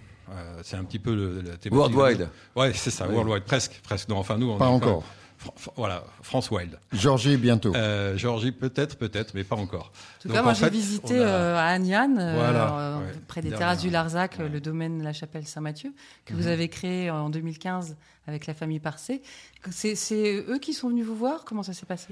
c'est 0.62 0.76
un 0.76 0.84
petit 0.84 0.98
peu 0.98 1.14
le, 1.14 1.36
la 1.40 1.56
thématique. 1.56 1.72
Worldwide. 1.72 2.28
Ouais, 2.56 2.72
c'est 2.74 2.90
ça, 2.90 3.06
Oui. 3.08 3.14
worldwide, 3.14 3.44
presque, 3.44 3.80
presque. 3.82 4.08
Non, 4.08 4.16
enfin 4.18 4.36
nous 4.38 4.50
on 4.50 4.58
Pas 4.58 4.66
encore. 4.68 5.02
Fran- 5.38 5.54
voilà, 5.76 6.04
France 6.20 6.50
Wild. 6.50 6.78
Georgie, 6.92 7.38
bientôt. 7.38 7.74
Euh, 7.74 8.14
Géorgie, 8.18 8.52
peut-être, 8.52 8.98
peut-être, 8.98 9.32
mais 9.32 9.42
pas 9.42 9.56
encore. 9.56 9.86
En 10.18 10.20
tout 10.20 10.28
Donc, 10.28 10.36
cas, 10.36 10.42
moi 10.42 10.52
j'ai 10.52 10.68
visité 10.68 11.18
a- 11.18 11.22
euh, 11.26 11.56
à 11.56 11.62
Agnan, 11.68 12.14
euh, 12.18 12.34
Voilà, 12.36 12.78
euh, 12.78 12.98
ouais. 12.98 13.04
près 13.26 13.40
des 13.40 13.48
Dernière- 13.48 13.68
terrasses 13.68 13.80
du 13.82 13.88
Larzac, 13.88 14.38
euh, 14.38 14.42
ouais. 14.44 14.48
le 14.50 14.60
domaine 14.60 15.02
La 15.02 15.14
Chapelle 15.14 15.46
Saint-Mathieu, 15.46 15.94
que 16.26 16.34
Mhm. 16.34 16.40
vous 16.40 16.46
avez 16.46 16.68
créé 16.68 17.10
en 17.10 17.30
2015 17.30 17.96
avec 18.26 18.46
la 18.46 18.52
famille 18.52 18.80
Parcé. 18.80 19.22
C'est 19.70 20.44
eux 20.46 20.58
qui 20.60 20.74
sont 20.74 20.90
venus 20.90 21.06
vous 21.06 21.16
voir? 21.16 21.46
Comment 21.46 21.62
ça 21.62 21.72
s'est 21.72 21.86
passé? 21.86 22.08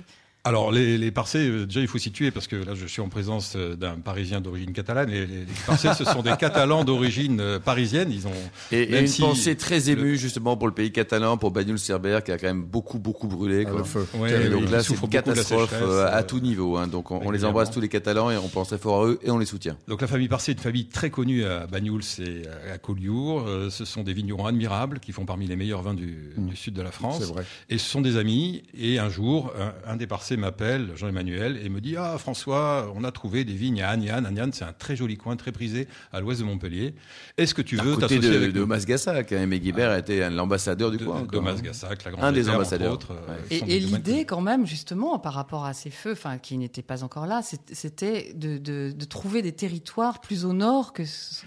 Alors, 0.48 0.72
les, 0.72 0.96
les 0.96 1.10
Parcés, 1.10 1.46
euh, 1.48 1.66
déjà, 1.66 1.80
il 1.80 1.88
faut 1.88 1.98
situer, 1.98 2.30
parce 2.30 2.46
que 2.46 2.56
là, 2.56 2.74
je 2.74 2.86
suis 2.86 3.02
en 3.02 3.08
présence 3.08 3.52
euh, 3.56 3.76
d'un 3.76 3.96
Parisien 3.96 4.40
d'origine 4.40 4.72
catalane. 4.72 5.10
Les, 5.10 5.26
les, 5.26 5.40
les 5.40 5.46
Parcés, 5.66 5.90
ce 5.92 6.04
sont 6.04 6.22
des 6.22 6.32
Catalans 6.38 6.84
d'origine 6.84 7.38
euh, 7.40 7.58
parisienne. 7.58 8.10
Ils 8.10 8.26
ont. 8.26 8.32
Et, 8.72 8.82
et 8.82 9.00
une 9.00 9.06
si 9.06 9.20
pensée 9.20 9.56
très 9.56 9.78
le- 9.80 9.88
émue 9.90 10.16
justement 10.16 10.56
pour 10.56 10.66
le 10.66 10.72
pays 10.72 10.90
catalan, 10.90 11.36
pour 11.36 11.50
Bagnoul 11.50 11.78
Cerber, 11.78 12.20
qui 12.24 12.32
a 12.32 12.38
quand 12.38 12.46
même 12.46 12.62
beaucoup, 12.64 12.98
beaucoup 12.98 13.28
brûlé. 13.28 13.64
Ah, 13.66 13.70
quoi. 13.70 13.78
le 13.80 13.84
feu. 13.84 14.06
Ouais, 14.14 14.32
Et 14.32 14.38
oui, 14.44 14.50
donc 14.50 14.62
ils 14.64 14.70
là, 14.70 14.82
c'est 14.82 14.94
une 15.00 15.08
catastrophe 15.10 15.74
euh, 15.74 16.08
à 16.10 16.22
tout 16.22 16.40
niveau. 16.40 16.76
hein. 16.78 16.86
Donc 16.86 17.10
on, 17.10 17.20
on 17.22 17.30
les 17.30 17.44
embrasse 17.44 17.70
tous 17.70 17.80
les 17.82 17.88
Catalans 17.90 18.30
et 18.30 18.38
on 18.38 18.48
pense 18.48 18.68
très 18.68 18.78
fort 18.78 19.02
à 19.04 19.06
eux 19.06 19.18
et 19.22 19.30
on 19.30 19.38
les 19.38 19.44
soutient. 19.46 19.76
Donc, 19.86 20.00
la 20.00 20.06
famille 20.06 20.28
Parcé 20.28 20.52
est 20.52 20.54
une 20.54 20.60
famille 20.60 20.86
très 20.86 21.10
connue 21.10 21.44
à 21.44 21.66
Banyuls 21.66 22.00
et 22.20 22.42
à 22.72 22.78
Collioure. 22.78 23.44
Euh, 23.46 23.68
ce 23.70 23.84
sont 23.84 24.02
des 24.02 24.14
vignerons 24.14 24.46
admirables 24.46 24.98
qui 25.00 25.12
font 25.12 25.26
parmi 25.26 25.46
les 25.46 25.56
meilleurs 25.56 25.82
vins 25.82 25.94
du, 25.94 26.32
Mm. 26.38 26.46
du 26.48 26.56
sud 26.56 26.72
de 26.74 26.82
la 26.82 26.90
France. 26.90 27.18
C'est 27.20 27.26
vrai. 27.32 27.44
Et 27.68 27.76
ce 27.76 27.84
sont 27.88 28.00
des 28.00 28.16
amis. 28.16 28.62
Et 28.78 28.98
un 28.98 29.10
jour, 29.10 29.52
un, 29.86 29.92
un 29.92 29.96
des 29.96 30.06
Parcés 30.06 30.36
m'appelle, 30.38 30.92
Jean-Emmanuel, 30.96 31.60
et 31.62 31.68
me 31.68 31.80
dit 31.80 31.96
Ah, 31.96 32.16
François, 32.18 32.92
on 32.96 33.04
a 33.04 33.12
trouvé 33.12 33.44
des 33.44 33.52
vignes 33.54 33.82
à 33.82 33.90
Agnan. 33.90 34.24
Agnan, 34.24 34.50
c'est 34.52 34.64
un 34.64 34.72
très 34.72 34.96
joli 34.96 35.16
coin, 35.16 35.36
très 35.36 35.52
prisé, 35.52 35.88
à 36.12 36.20
l'ouest 36.20 36.40
de 36.40 36.46
Montpellier. 36.46 36.94
Est-ce 37.36 37.54
que 37.54 37.62
tu 37.62 37.76
veux 37.76 37.96
t'associer 37.96 38.30
de, 38.30 38.36
avec 38.36 38.52
de 38.52 38.60
nous 38.60 38.66
Masgassac, 38.66 39.32
hein, 39.32 39.42
Aimé 39.42 39.60
Guibert 39.60 39.94
était 39.96 40.30
l'ambassadeur 40.30 40.90
du 40.90 40.96
de, 40.96 41.04
coin. 41.04 41.22
de 41.22 41.26
quoi, 41.26 41.38
hein. 41.40 41.42
Masgassac, 41.42 42.04
la 42.04 42.10
Grande 42.12 42.24
Un 42.24 42.32
des 42.32 42.48
ambassadeurs. 42.48 42.92
autres, 42.94 43.12
euh, 43.12 43.36
Ouais. 43.50 43.58
Et, 43.68 43.78
l'idée, 43.80 44.24
quand 44.24 44.40
même, 44.40 44.66
justement, 44.66 45.18
par 45.18 45.34
rapport 45.34 45.64
à 45.64 45.74
ces 45.74 45.90
feux, 45.90 46.12
enfin, 46.12 46.38
qui 46.38 46.56
n'étaient 46.58 46.82
pas 46.82 47.04
encore 47.04 47.26
là, 47.26 47.42
c'était 47.72 48.32
de, 48.34 48.58
de- 48.58 48.92
de 48.92 49.04
trouver 49.04 49.42
des 49.42 49.52
territoires 49.52 50.20
plus 50.20 50.44
au 50.44 50.52
nord 50.52 50.92
que, 50.92 51.02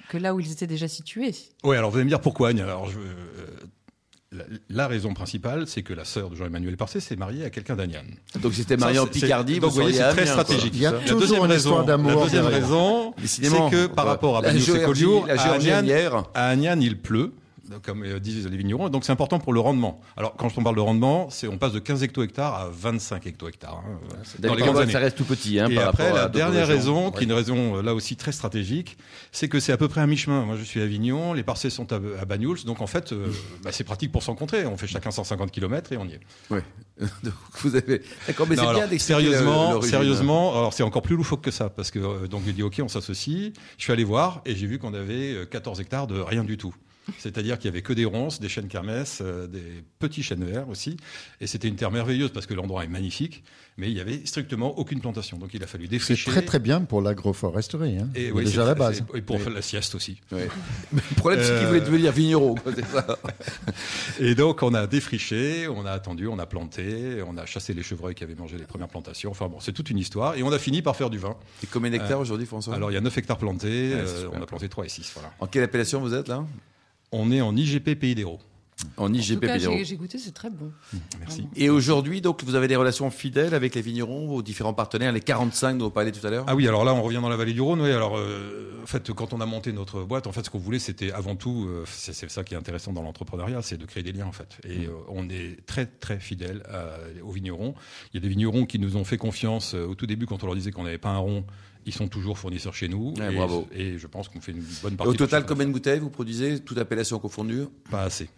que 0.10 0.18
là 0.18 0.34
où 0.36 0.40
ils 0.40 0.52
étaient 0.52 0.68
déjà 0.68 0.88
situés. 0.88 1.34
Oui, 1.64 1.76
alors 1.78 1.90
vous 1.92 1.98
allez 1.98 2.06
me 2.06 2.10
dire 2.10 2.22
pourquoi 2.22 2.50
Agne 2.50 2.62
Alors, 2.62 2.90
je, 2.90 2.98
euh, 3.00 3.02
la, 4.32 4.46
la 4.70 4.88
raison 4.88 5.14
principale, 5.14 5.68
c'est 5.68 5.82
que 5.82 5.94
la 5.94 6.06
sœur 6.06 6.30
de 6.30 6.36
Jean-Emmanuel 6.36 6.78
Parcé 6.78 7.02
s'est 7.02 7.18
mariée 7.18 7.44
à 7.44 7.50
quelqu'un 7.50 7.76
d'Agnan. 7.76 8.04
Donc 8.42 8.54
c'était 8.54 8.78
marié 8.78 8.98
en 9.00 9.08
Picardie, 9.08 9.60
donc, 9.60 9.72
vous 9.72 9.82
voyez, 9.82 9.98
c'est 9.98 10.10
très 10.10 10.24
quoi. 10.24 10.44
stratégique. 10.44 10.74
Il 10.76 10.82
y 10.82 10.86
a. 10.86 10.92
La 10.92 11.00
toujours 11.00 11.20
deuxième 11.20 11.46
une 11.46 11.52
histoire 11.52 11.76
raison, 11.80 11.86
d'amour 11.88 12.12
la 12.12 12.24
deuxième 12.24 12.46
raison, 12.46 13.14
c'est 13.26 13.42
que 13.42 13.88
par 13.88 14.06
rapport 14.06 14.38
à 14.38 14.58
géorgie, 14.58 14.86
Collioure, 14.86 15.28
à 16.34 16.48
Agnan, 16.48 16.80
il 16.80 16.98
pleut, 16.98 17.34
comme 17.80 18.04
euh, 18.04 18.20
disent 18.20 18.48
les 18.48 18.58
vignerons, 18.58 18.90
donc 18.90 19.06
c'est 19.06 19.12
important 19.12 19.40
pour 19.40 19.54
le 19.54 19.60
rendement. 19.60 20.02
Alors, 20.18 20.36
quand 20.36 20.50
on 20.58 20.64
parle 20.64 20.76
de 20.76 20.82
rendement, 20.82 21.30
c'est 21.30 21.48
on 21.48 21.58
passe 21.58 21.74
de 21.74 21.80
15 21.80 22.04
hecto-hectares 22.04 22.54
à 22.54 22.70
25 22.72 23.26
hecto-hectares. 23.28 23.82
hein, 23.86 24.00
dans 24.40 24.54
les 24.54 24.60
D'accord, 24.62 24.76
grandes 24.76 24.90
ça 24.92 25.00
reste 25.00 25.18
tout 25.18 25.26
petit. 25.26 25.60
Hein, 25.60 25.70
et 25.70 25.76
par 25.76 25.90
après, 25.90 26.08
à 26.08 26.14
la 26.14 26.30
dernière 26.30 26.68
raison, 26.68 27.12
qui 27.12 27.22
est 27.22 27.28
une 27.28 27.34
raison 27.34 27.78
euh, 27.78 27.82
là 27.82 27.94
aussi 27.94 28.16
très 28.16 28.32
stratégique, 28.32 28.98
c'est 29.32 29.48
que 29.48 29.60
c'est 29.60 29.72
à 29.72 29.78
peu 29.78 29.88
près 29.88 30.02
un 30.02 30.08
mi-chemin. 30.08 30.46
Moi, 30.46 30.56
je 30.58 30.64
suis 30.64 30.82
à 30.82 30.84
Avignon, 30.84 31.34
les 31.34 31.44
parcelles 31.44 31.72
sont 31.72 31.92
à, 31.94 31.96
à 32.20 32.26
Banyuls, 32.26 32.64
donc 32.66 32.82
en 32.82 32.88
fait, 32.88 33.12
euh, 33.14 33.28
bah, 33.64 33.72
c'est 33.72 33.84
pratique 33.84 34.12
pour 34.12 34.24
s'encontrer. 34.24 34.66
On 34.66 34.78
fait 34.78 34.88
chacun 34.88 35.12
150 35.12 35.52
km 35.52 35.92
et 35.94 35.98
on 35.98 36.06
y 36.06 36.14
est. 36.14 36.20
Donc, 37.24 37.34
vous 37.62 37.76
avez. 37.76 38.04
D'accord, 38.28 38.46
mais 38.48 38.56
c'est 38.56 38.62
bien 38.62 38.88
d'expliquer 38.88 39.22
sérieusement, 39.22 39.72
l'origine. 39.72 39.90
sérieusement, 39.92 40.52
alors 40.52 40.74
c'est 40.74 40.84
encore 40.84 41.02
plus 41.02 41.16
loufoque 41.16 41.42
que 41.42 41.50
ça, 41.50 41.70
parce 41.70 41.90
que 41.90 42.28
donc 42.28 42.44
j'ai 42.46 42.54
dit 42.54 42.62
ok, 42.62 42.80
on 42.84 42.88
s'associe. 42.88 43.54
Je 43.78 43.84
suis 43.84 43.92
allé 43.92 44.04
voir 44.04 44.42
et 44.46 44.56
j'ai 44.56 44.68
vu 44.68 44.78
qu'on 44.78 44.94
avait 44.94 45.34
euh, 45.34 45.46
14 45.46 45.80
hectares 45.82 46.06
de 46.06 46.20
rien 46.20 46.44
du 46.44 46.58
tout. 46.58 46.76
C'est-à-dire 47.18 47.58
qu'il 47.58 47.66
y 47.66 47.70
avait 47.70 47.82
que 47.82 47.94
des 47.94 48.06
ronces, 48.06 48.40
des 48.40 48.48
chênes 48.50 48.68
kermès, 48.68 49.20
euh, 49.22 49.48
des 49.48 49.84
petits 50.00 50.24
chênes 50.24 50.44
verts 50.44 50.70
aussi. 50.70 50.98
Et 51.40 51.48
c'était 51.48 51.68
une 51.68 51.76
terre 51.76 51.92
merveilleuse 51.92 52.32
parce 52.32 52.46
que 52.46 52.54
l'endroit 52.54 52.84
est 52.84 52.88
magnifique, 52.88 53.44
mais 53.78 53.90
il 53.90 53.98
y 53.98 54.00
avait 54.00 54.26
strictement 54.26 54.78
aucune 54.78 55.02
plantation. 55.02 55.38
Donc 55.38 55.50
il 55.54 55.64
a 55.64 55.68
fallu 55.68 55.86
C'est 55.86 55.90
défricher. 55.92 56.30
très 56.30 56.42
très 56.44 56.60
bien 56.60 56.82
pour 56.82 57.02
l'agroforesterie. 57.02 57.98
Hein. 57.98 58.10
Et 58.16 58.32
oui, 58.32 58.46
déjà 58.46 58.62
c'est- 58.62 58.68
la 58.68 58.76
base. 58.76 59.04
c'est- 59.12 59.18
Et 59.18 59.22
pour 59.22 59.38
Mais- 59.38 59.44
faire 59.44 59.54
la 59.54 59.62
sieste 59.62 59.96
aussi. 59.96 60.22
Mais 60.32 60.48
Le 60.94 61.16
problème, 61.16 61.40
c'est 61.42 61.48
qu'il 61.56 61.64
Euh, 61.66 61.68
voulait 61.70 61.82
devenir 61.82 62.12
vigneron. 62.12 62.56
quoi, 62.56 62.72
c'est 62.76 62.86
ça. 62.86 63.18
Et 64.20 64.36
donc, 64.36 64.62
on 64.64 64.74
a 64.74 64.86
défriché, 64.88 65.68
on 65.68 65.86
a 65.86 65.92
attendu, 65.92 66.28
on 66.28 66.38
a 66.40 66.46
planté, 66.46 67.22
on 67.28 67.36
a 67.38 67.46
chassé 67.46 67.74
les 67.74 67.84
chevreuils 67.84 68.16
qui 68.16 68.24
avaient 68.24 68.36
mangé 68.36 68.58
les 68.58 68.66
premières 68.66 68.88
plantations. 68.90 69.32
Enfin 69.32 69.48
bon, 69.48 69.60
c'est 69.60 69.74
toute 69.74 69.90
une 69.90 69.98
histoire. 69.98 70.36
Et 70.36 70.44
on 70.44 70.52
a 70.52 70.60
fini 70.60 70.82
par 70.82 70.96
faire 70.96 71.10
du 71.10 71.18
vin. 71.18 71.36
Et 71.64 71.68
combien 71.68 71.90
d'hectares 71.90 72.20
aujourd'hui, 72.20 72.46
François? 72.46 72.76
Alors, 72.76 72.92
il 72.92 72.94
y 72.94 72.98
a 72.98 73.02
9 73.02 73.18
hectares 73.18 73.38
plantés, 73.38 73.94
Ouais, 73.96 74.04
c'est 74.06 74.26
euh, 74.26 74.30
on 74.34 74.42
a 74.42 74.46
planté 74.46 74.70
3 74.70 74.86
et 74.86 74.90
6. 74.90 75.12
Voilà. 75.16 75.32
En 75.40 75.48
quelle 75.48 75.64
appellation 75.64 76.00
vous 76.00 76.14
êtes 76.14 76.28
là? 76.28 76.46
On 77.12 77.32
est 77.32 77.42
en 77.42 77.56
IGP 77.56 77.96
Pays 77.96 78.16
d'Hérault. 78.16 78.40
En 78.98 79.06
En 79.06 79.14
IGP 79.14 79.42
cas, 79.42 79.54
Pédéro. 79.54 79.78
j'ai 79.78 79.86
j'ai 79.86 79.96
goûté, 79.98 80.18
c'est 80.18 80.32
très 80.34 80.50
bon. 80.50 80.72
Merci. 81.20 81.46
Et 81.56 81.70
aujourd'hui, 81.70 82.20
donc, 82.20 82.44
vous 82.44 82.56
avez 82.56 82.68
des 82.68 82.76
relations 82.76 83.12
fidèles 83.12 83.54
avec 83.54 83.76
les 83.76 83.82
vignerons, 83.82 84.26
vos 84.28 84.42
différents 84.42 84.74
partenaires, 84.74 85.12
les 85.12 85.20
45 85.20 85.78
dont 85.78 85.88
on 85.88 85.90
parlait 85.92 86.12
tout 86.12 86.26
à 86.26 86.32
l'heure? 86.32 86.46
Ah 86.48 86.56
oui, 86.56 86.68
alors 86.68 86.84
là, 86.84 86.94
on 86.96 87.02
revient 87.04 87.20
dans 87.22 87.30
la 87.30 87.36
vallée 87.36 87.54
du 87.54 87.62
Rhône. 87.62 87.80
Oui, 87.82 87.92
alors, 87.92 88.18
euh, 88.18 88.72
en 88.82 88.88
fait, 88.88 89.12
quand 89.12 89.34
on 89.34 89.42
a 89.42 89.46
monté 89.46 89.72
notre 89.72 90.02
boîte, 90.04 90.26
en 90.26 90.32
fait, 90.32 90.44
ce 90.46 90.50
qu'on 90.50 90.58
voulait, 90.58 90.80
c'était 90.80 91.12
avant 91.12 91.36
tout, 91.36 91.68
euh, 91.70 91.84
c'est 91.86 92.14
ça 92.32 92.44
qui 92.44 92.56
est 92.56 92.58
intéressant 92.58 92.92
dans 92.92 93.04
l'entrepreneuriat, 93.04 93.62
c'est 93.62 93.78
de 93.78 93.86
créer 93.86 94.02
des 94.02 94.14
liens, 94.14 94.26
en 94.26 94.32
fait. 94.32 94.58
Et 94.68 94.88
euh, 94.88 94.92
on 95.10 95.30
est 95.30 95.64
très, 95.68 95.86
très 95.86 96.20
fidèles 96.20 96.64
à- 96.68 96.98
aux 97.24 97.32
vignerons. 97.32 97.76
Il 98.14 98.16
y 98.16 98.18
a 98.18 98.22
des 98.22 98.30
vignerons 98.30 98.66
qui 98.66 98.80
nous 98.80 98.96
ont 98.98 99.04
fait 99.04 99.18
confiance 99.18 99.76
euh, 99.76 99.86
au 99.86 99.94
tout 99.94 100.08
début 100.08 100.26
quand 100.26 100.42
on 100.44 100.48
leur 100.48 100.56
disait 100.56 100.72
qu'on 100.72 100.84
n'avait 100.86 100.98
pas 100.98 101.10
un 101.10 101.18
rond. 101.20 101.44
Ils 101.86 101.94
sont 101.94 102.08
toujours 102.08 102.38
fournisseurs 102.38 102.74
chez 102.76 102.88
nous. 102.88 103.14
Ouais, 103.18 103.32
et, 103.34 103.36
bravo. 103.36 103.68
et 103.74 103.98
je 103.98 104.08
pense 104.08 104.30
qu'on 104.30 104.40
fait 104.42 104.52
une 104.52 104.64
bonne 104.84 104.94
Et 104.94 104.98
partie. 104.98 105.10
Au 105.10 105.14
de 105.14 105.18
total, 105.18 105.46
combien 105.46 105.66
de 105.66 105.72
bouteilles 105.72 106.00
vous 106.00 106.10
produisez, 106.10 106.60
toute 106.60 106.78
appellation 106.78 107.18
confondue. 107.20 107.66
Pas 107.90 108.04
assez. 108.04 108.30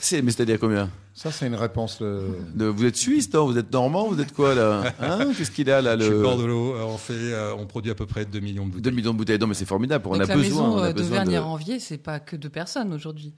C'est, 0.00 0.20
mais 0.20 0.32
c'est-à-dire 0.32 0.58
combien 0.60 0.90
Ça, 1.14 1.30
c'est 1.32 1.46
une 1.46 1.54
réponse. 1.54 2.00
euh, 2.02 2.28
De- 2.54 2.66
Vous 2.66 2.84
êtes 2.84 2.96
suisse, 2.96 3.32
non 3.32 3.46
Vous 3.46 3.56
êtes 3.56 3.72
normand 3.72 4.08
Vous 4.08 4.20
êtes 4.20 4.34
quoi 4.34 4.54
là 4.54 4.92
hein 5.00 5.30
Qu'est-ce 5.36 5.50
qu'il 5.50 5.70
a 5.70 5.80
là 5.80 5.96
Je 5.96 6.02
suis 6.02 6.10
le... 6.12 6.20
bordelot. 6.20 6.74
euh, 6.74 6.84
On 6.84 6.98
fait, 6.98 7.14
euh, 7.14 7.54
on 7.56 7.64
produit 7.64 7.90
à 7.90 7.94
peu 7.94 8.04
près 8.04 8.26
2 8.26 8.38
millions 8.40 8.66
de 8.66 8.72
2 8.72 8.76
bouteilles. 8.76 8.92
millions 8.92 9.12
de 9.12 9.18
bouteilles. 9.18 9.38
Non, 9.38 9.46
mais 9.46 9.54
c'est 9.54 9.64
formidable. 9.64 10.04
On 10.08 10.12
Donc 10.12 10.22
a 10.22 10.26
la 10.26 10.34
besoin. 10.34 10.42
maison 10.42 10.64
on 10.74 10.78
a 10.82 10.88
euh, 10.88 10.92
besoin 10.92 11.20
de... 11.20 11.24
d'Auvergne-Ranvier, 11.24 11.80
c'est 11.80 11.96
pas 11.96 12.20
que 12.20 12.36
deux 12.36 12.50
personnes 12.50 12.92
aujourd'hui. 12.92 13.32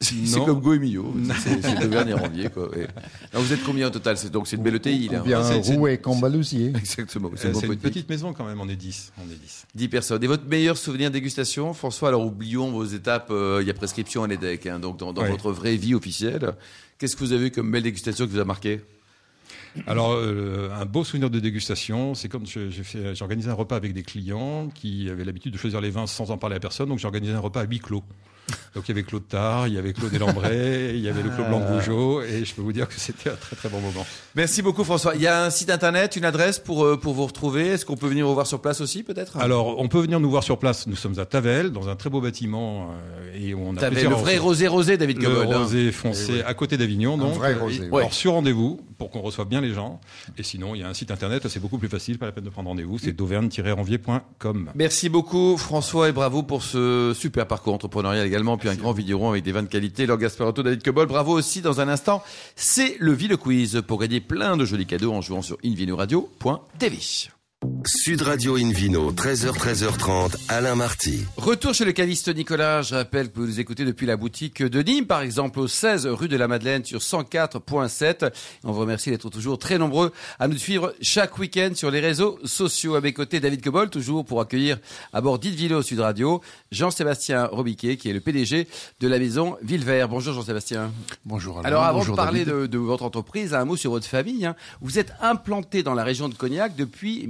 C'est 0.00 0.44
comme 0.44 0.60
Go 0.60 0.74
et 0.74 0.78
Millau. 0.78 1.14
C'est 1.38 2.50
quoi. 2.52 2.68
ouais. 2.70 2.86
Non, 3.32 3.40
vous 3.40 3.52
êtes 3.52 3.62
combien 3.64 3.86
au 3.86 3.90
total? 3.90 4.18
C'est- 4.18 4.28
Donc 4.30 4.46
c'est 4.46 4.56
une 4.56 4.62
belle 4.62 4.74
ETI, 4.76 5.08
là. 5.08 5.20
bien 5.20 5.40
Rouet, 5.40 5.98
Cambalousier. 5.98 6.68
Exactement. 6.76 7.30
C'est 7.34 7.48
Euh, 7.48 7.52
une 7.52 7.60
petite. 7.68 7.80
petite 7.80 8.08
maison 8.10 8.34
quand 8.34 8.44
même, 8.44 8.60
on 8.60 8.68
est 8.68 8.76
10. 8.76 9.12
On 9.18 9.22
est 9.30 9.34
10. 9.42 9.66
10 9.74 9.88
personnes. 9.88 10.22
Et 10.22 10.26
votre 10.26 10.44
meilleur 10.46 10.76
souvenir 10.76 11.08
de 11.08 11.14
dégustation, 11.14 11.72
François 11.72 12.08
Alors 12.08 12.26
oublions 12.26 12.70
vos 12.70 12.84
étapes. 12.84 13.28
euh, 13.30 13.60
Il 13.62 13.66
y 13.66 13.70
a 13.70 13.74
prescription 13.74 14.22
à 14.22 14.26
l'EDEC, 14.28 14.66
hein, 14.66 14.78
donc 14.78 14.98
dans, 14.98 15.12
dans 15.14 15.22
Ouais. 15.22 15.30
votre 15.30 15.50
vraie 15.50 15.76
vie 15.76 15.94
officielle. 15.94 16.52
Qu'est-ce 16.98 17.16
que 17.16 17.20
vous 17.24 17.32
avez 17.32 17.46
eu 17.46 17.50
comme 17.50 17.70
belle 17.70 17.82
dégustation 17.82 18.26
qui 18.26 18.32
vous 18.32 18.38
a 18.40 18.44
marqué? 18.44 18.82
Alors, 19.86 20.12
euh, 20.12 20.70
un 20.78 20.84
beau 20.86 21.04
souvenir 21.04 21.28
de 21.30 21.38
dégustation, 21.40 22.14
c'est 22.14 22.28
comme 22.28 22.46
fait- 22.46 22.70
j'ai 23.14 23.22
organisé 23.22 23.48
un 23.50 23.54
repas 23.54 23.76
avec 23.76 23.92
des 23.92 24.02
clients 24.02 24.68
qui 24.74 25.08
avaient 25.10 25.24
l'habitude 25.24 25.52
de 25.52 25.58
choisir 25.58 25.80
les 25.82 25.90
vins 25.90 26.06
sans 26.06 26.30
en 26.30 26.38
parler 26.38 26.56
à 26.56 26.60
personne, 26.60 26.88
donc 26.88 26.98
j'ai 26.98 27.06
organisé 27.06 27.32
un 27.32 27.40
repas 27.40 27.60
à 27.60 27.64
huis 27.64 27.78
clos. 27.80 28.02
Donc 28.76 28.84
il 28.88 28.90
y 28.90 28.92
avait 28.92 29.04
Claude 29.04 29.26
Tard, 29.26 29.68
il 29.68 29.74
y 29.74 29.78
avait 29.78 29.94
Claude 29.94 30.12
Elambray, 30.12 30.90
il 30.94 31.00
y 31.00 31.08
avait 31.08 31.22
le 31.22 31.30
Claude 31.30 31.48
Blanc 31.48 31.60
Bougeot, 31.60 32.20
et 32.22 32.44
je 32.44 32.54
peux 32.54 32.60
vous 32.60 32.74
dire 32.74 32.86
que 32.86 32.94
c'était 33.00 33.30
un 33.30 33.34
très 33.34 33.56
très 33.56 33.70
bon 33.70 33.80
moment. 33.80 34.06
Merci 34.34 34.60
beaucoup 34.60 34.84
François. 34.84 35.14
Il 35.14 35.22
y 35.22 35.26
a 35.26 35.44
un 35.44 35.50
site 35.50 35.70
internet, 35.70 36.14
une 36.14 36.26
adresse 36.26 36.58
pour, 36.58 36.84
euh, 36.84 36.98
pour 36.98 37.14
vous 37.14 37.24
retrouver? 37.24 37.68
Est-ce 37.68 37.86
qu'on 37.86 37.96
peut 37.96 38.06
venir 38.06 38.26
vous 38.26 38.34
voir 38.34 38.46
sur 38.46 38.60
place 38.60 38.82
aussi 38.82 39.02
peut-être? 39.02 39.38
Alors 39.38 39.80
on 39.80 39.88
peut 39.88 40.00
venir 40.00 40.20
nous 40.20 40.28
voir 40.28 40.42
sur 40.42 40.58
place. 40.58 40.86
Nous 40.86 40.94
sommes 40.94 41.18
à 41.18 41.24
Tavel, 41.24 41.72
dans 41.72 41.88
un 41.88 41.96
très 41.96 42.10
beau 42.10 42.20
bâtiment, 42.20 42.90
euh, 42.90 43.48
et 43.48 43.54
on 43.54 43.74
a 43.78 43.86
plusieurs- 43.90 44.10
le 44.10 44.16
vrai 44.18 44.36
rosé 44.36 44.68
rosé 44.68 44.98
David 44.98 45.22
le 45.22 45.40
hein. 45.40 45.58
rosé 45.58 45.90
foncé 45.90 46.42
à 46.42 46.52
côté 46.52 46.76
d'Avignon, 46.76 47.16
donc 47.16 47.32
vrai 47.36 47.54
euh, 47.54 47.58
rosé, 47.58 47.84
et- 47.84 47.96
alors 47.96 48.12
sur 48.12 48.32
rendez-vous 48.32 48.78
pour 48.98 49.10
qu'on 49.10 49.20
reçoive 49.22 49.48
bien 49.48 49.62
les 49.62 49.72
gens. 49.72 50.00
Et 50.38 50.42
sinon, 50.42 50.74
il 50.74 50.80
y 50.80 50.84
a 50.84 50.88
un 50.88 50.94
site 50.94 51.10
internet, 51.10 51.48
c'est 51.48 51.60
beaucoup 51.60 51.78
plus 51.78 51.88
facile, 51.88 52.18
pas 52.18 52.26
la 52.26 52.32
peine 52.32 52.44
de 52.44 52.50
prendre 52.50 52.68
rendez-vous. 52.68 52.98
C'est 52.98 53.12
dauvergne-ranvier.com. 53.12 54.70
Merci 54.74 55.08
beaucoup 55.08 55.56
François 55.56 56.08
et 56.08 56.12
bravo 56.12 56.42
pour 56.42 56.62
ce 56.62 57.12
super 57.14 57.46
parcours 57.46 57.74
entrepreneurial 57.74 58.26
également, 58.26 58.56
puis 58.66 58.74
un 58.76 58.80
grand 58.80 58.92
vigneron 58.92 59.30
avec 59.30 59.44
des 59.44 59.52
vins 59.52 59.62
de 59.62 59.68
qualité. 59.68 60.06
Laure 60.06 60.18
Gasparotto, 60.18 60.62
David 60.62 60.82
Cobol, 60.82 61.06
bravo 61.06 61.32
aussi 61.32 61.60
dans 61.60 61.80
un 61.80 61.88
instant. 61.88 62.22
C'est 62.56 62.96
le 62.98 63.12
Ville 63.12 63.36
Quiz 63.36 63.82
pour 63.86 64.00
gagner 64.00 64.20
plein 64.20 64.56
de 64.56 64.64
jolis 64.64 64.86
cadeaux 64.86 65.12
en 65.12 65.20
jouant 65.20 65.42
sur 65.42 65.56
invinoradio.tv. 65.64 67.35
Sud 67.86 68.22
Radio 68.22 68.56
Invino, 68.56 69.12
13h, 69.12 69.52
13h30, 69.52 70.34
Alain 70.48 70.74
Marty. 70.74 71.20
Retour 71.36 71.72
chez 71.72 71.84
le 71.84 71.92
caviste 71.92 72.34
Nicolas. 72.34 72.82
Je 72.82 72.96
rappelle 72.96 73.30
que 73.30 73.38
vous 73.38 73.46
nous 73.46 73.60
écoutez 73.60 73.84
depuis 73.84 74.06
la 74.06 74.16
boutique 74.16 74.60
de 74.60 74.82
Nîmes, 74.82 75.06
par 75.06 75.20
exemple, 75.20 75.60
au 75.60 75.68
16 75.68 76.06
rue 76.06 76.26
de 76.26 76.36
la 76.36 76.48
Madeleine 76.48 76.84
sur 76.84 76.98
104.7. 76.98 78.32
On 78.64 78.72
vous 78.72 78.80
remercie 78.80 79.10
d'être 79.10 79.30
toujours 79.30 79.58
très 79.60 79.78
nombreux 79.78 80.12
à 80.40 80.48
nous 80.48 80.56
suivre 80.58 80.94
chaque 81.00 81.38
week-end 81.38 81.70
sur 81.76 81.92
les 81.92 82.00
réseaux 82.00 82.40
sociaux. 82.44 82.96
À 82.96 83.00
mes 83.00 83.12
côtés, 83.12 83.38
David 83.38 83.62
Cobol, 83.62 83.88
toujours 83.88 84.24
pour 84.24 84.40
accueillir 84.40 84.78
à 85.12 85.20
bord 85.20 85.38
d'Idvilo 85.38 85.80
Sud 85.82 86.00
Radio, 86.00 86.40
Jean-Sébastien 86.72 87.46
Robiquet, 87.46 87.96
qui 87.98 88.10
est 88.10 88.12
le 88.14 88.20
PDG 88.20 88.66
de 88.98 89.06
la 89.08 89.20
maison 89.20 89.56
Villevert. 89.62 90.08
Bonjour 90.08 90.34
Jean-Sébastien. 90.34 90.90
Bonjour 91.24 91.60
Alain. 91.60 91.68
Alors 91.68 91.84
avant 91.84 91.98
bonjour 92.00 92.16
de 92.16 92.20
parler 92.20 92.44
de, 92.44 92.66
de 92.66 92.78
votre 92.78 93.04
entreprise, 93.04 93.54
un 93.54 93.64
mot 93.64 93.76
sur 93.76 93.92
votre 93.92 94.06
famille. 94.08 94.44
hein. 94.44 94.56
Vous 94.80 94.98
êtes 94.98 95.12
implanté 95.20 95.84
dans 95.84 95.94
la 95.94 96.02
région 96.02 96.28
de 96.28 96.34
Cognac 96.34 96.74
depuis 96.74 97.26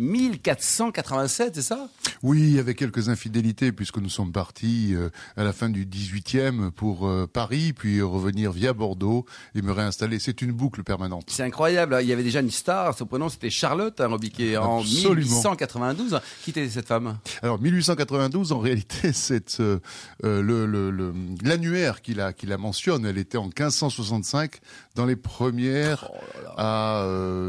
1487, 0.46 1.54
c'est 1.56 1.62
ça? 1.62 1.88
Oui, 2.22 2.58
avec 2.58 2.78
quelques 2.78 3.08
infidélités 3.08 3.72
puisque 3.72 3.98
nous 3.98 4.08
sommes 4.08 4.32
partis 4.32 4.94
euh, 4.94 5.08
à 5.36 5.42
la 5.44 5.52
fin 5.52 5.68
du 5.68 5.84
18e 5.86 6.70
pour 6.70 7.06
euh, 7.08 7.26
Paris, 7.26 7.72
puis 7.72 8.00
revenir 8.00 8.52
via 8.52 8.72
Bordeaux 8.72 9.26
et 9.54 9.62
me 9.62 9.72
réinstaller. 9.72 10.18
C'est 10.18 10.42
une 10.42 10.52
boucle 10.52 10.82
permanente. 10.84 11.24
C'est 11.28 11.42
incroyable. 11.42 11.98
Il 12.02 12.08
y 12.08 12.12
avait 12.12 12.22
déjà 12.22 12.40
une 12.40 12.50
star. 12.50 12.96
Son 12.96 13.06
prénom, 13.06 13.28
c'était 13.28 13.50
Charlotte 13.50 14.00
hein, 14.00 14.06
Robiquet 14.06 14.56
en 14.56 14.80
Absolument. 14.80 15.26
1892. 15.26 16.20
Qui 16.44 16.50
était 16.50 16.68
cette 16.68 16.86
femme? 16.86 17.18
Alors 17.42 17.60
1892, 17.60 18.52
en 18.52 18.58
réalité, 18.58 19.12
c'est 19.12 19.60
euh, 19.60 19.78
euh, 20.24 20.42
le- 20.42 20.66
le- 20.66 20.90
le- 20.90 21.14
l'annuaire 21.42 22.02
qui 22.02 22.14
la, 22.14 22.32
qui 22.32 22.46
la 22.46 22.56
mentionne. 22.58 23.04
Elle 23.04 23.18
était 23.18 23.38
en 23.38 23.46
1565 23.46 24.60
dans 24.94 25.06
les 25.06 25.16
premières 25.16 26.08
Oh 26.10 26.14
à 26.58 27.06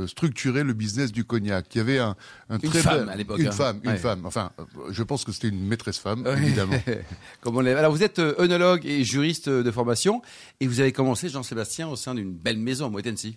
structurer 0.07 0.63
le 0.63 0.73
business 0.73 1.11
du 1.11 1.23
cognac. 1.23 1.67
Il 1.73 1.77
y 1.77 1.81
avait 1.81 1.99
un, 1.99 2.15
un 2.49 2.57
Une 2.59 2.69
très 2.81 2.97
femme, 2.99 3.09
à 3.09 3.15
l'époque, 3.15 3.39
Une 3.39 3.47
hein. 3.47 3.51
femme, 3.51 3.79
une 3.83 3.91
Ouais. 3.91 3.97
femme. 3.97 4.25
Enfin, 4.25 4.51
euh, 4.59 4.63
je 4.91 5.03
pense 5.03 5.23
que 5.23 5.31
c'était 5.31 5.49
une 5.49 5.65
maîtresse 5.65 5.97
femme, 5.99 6.23
Ouais. 6.23 6.37
évidemment. 6.37 6.73
Comme 7.41 7.57
on 7.57 7.61
l'a- 7.61 7.77
Alors 7.77 7.91
vous 7.91 8.03
êtes 8.03 8.19
euh, 8.19 8.35
œnologue 8.39 8.85
et 8.85 9.03
juriste 9.03 9.49
de 9.49 9.71
formation 9.71 10.21
et 10.59 10.67
vous 10.67 10.79
avez 10.79 10.91
commencé, 10.91 11.29
Jean-Sébastien, 11.29 11.87
au 11.87 11.95
sein 11.95 12.15
d'une 12.15 12.31
belle 12.33 12.57
maison 12.57 12.85
à 12.87 12.89
Moitensi. 12.89 13.35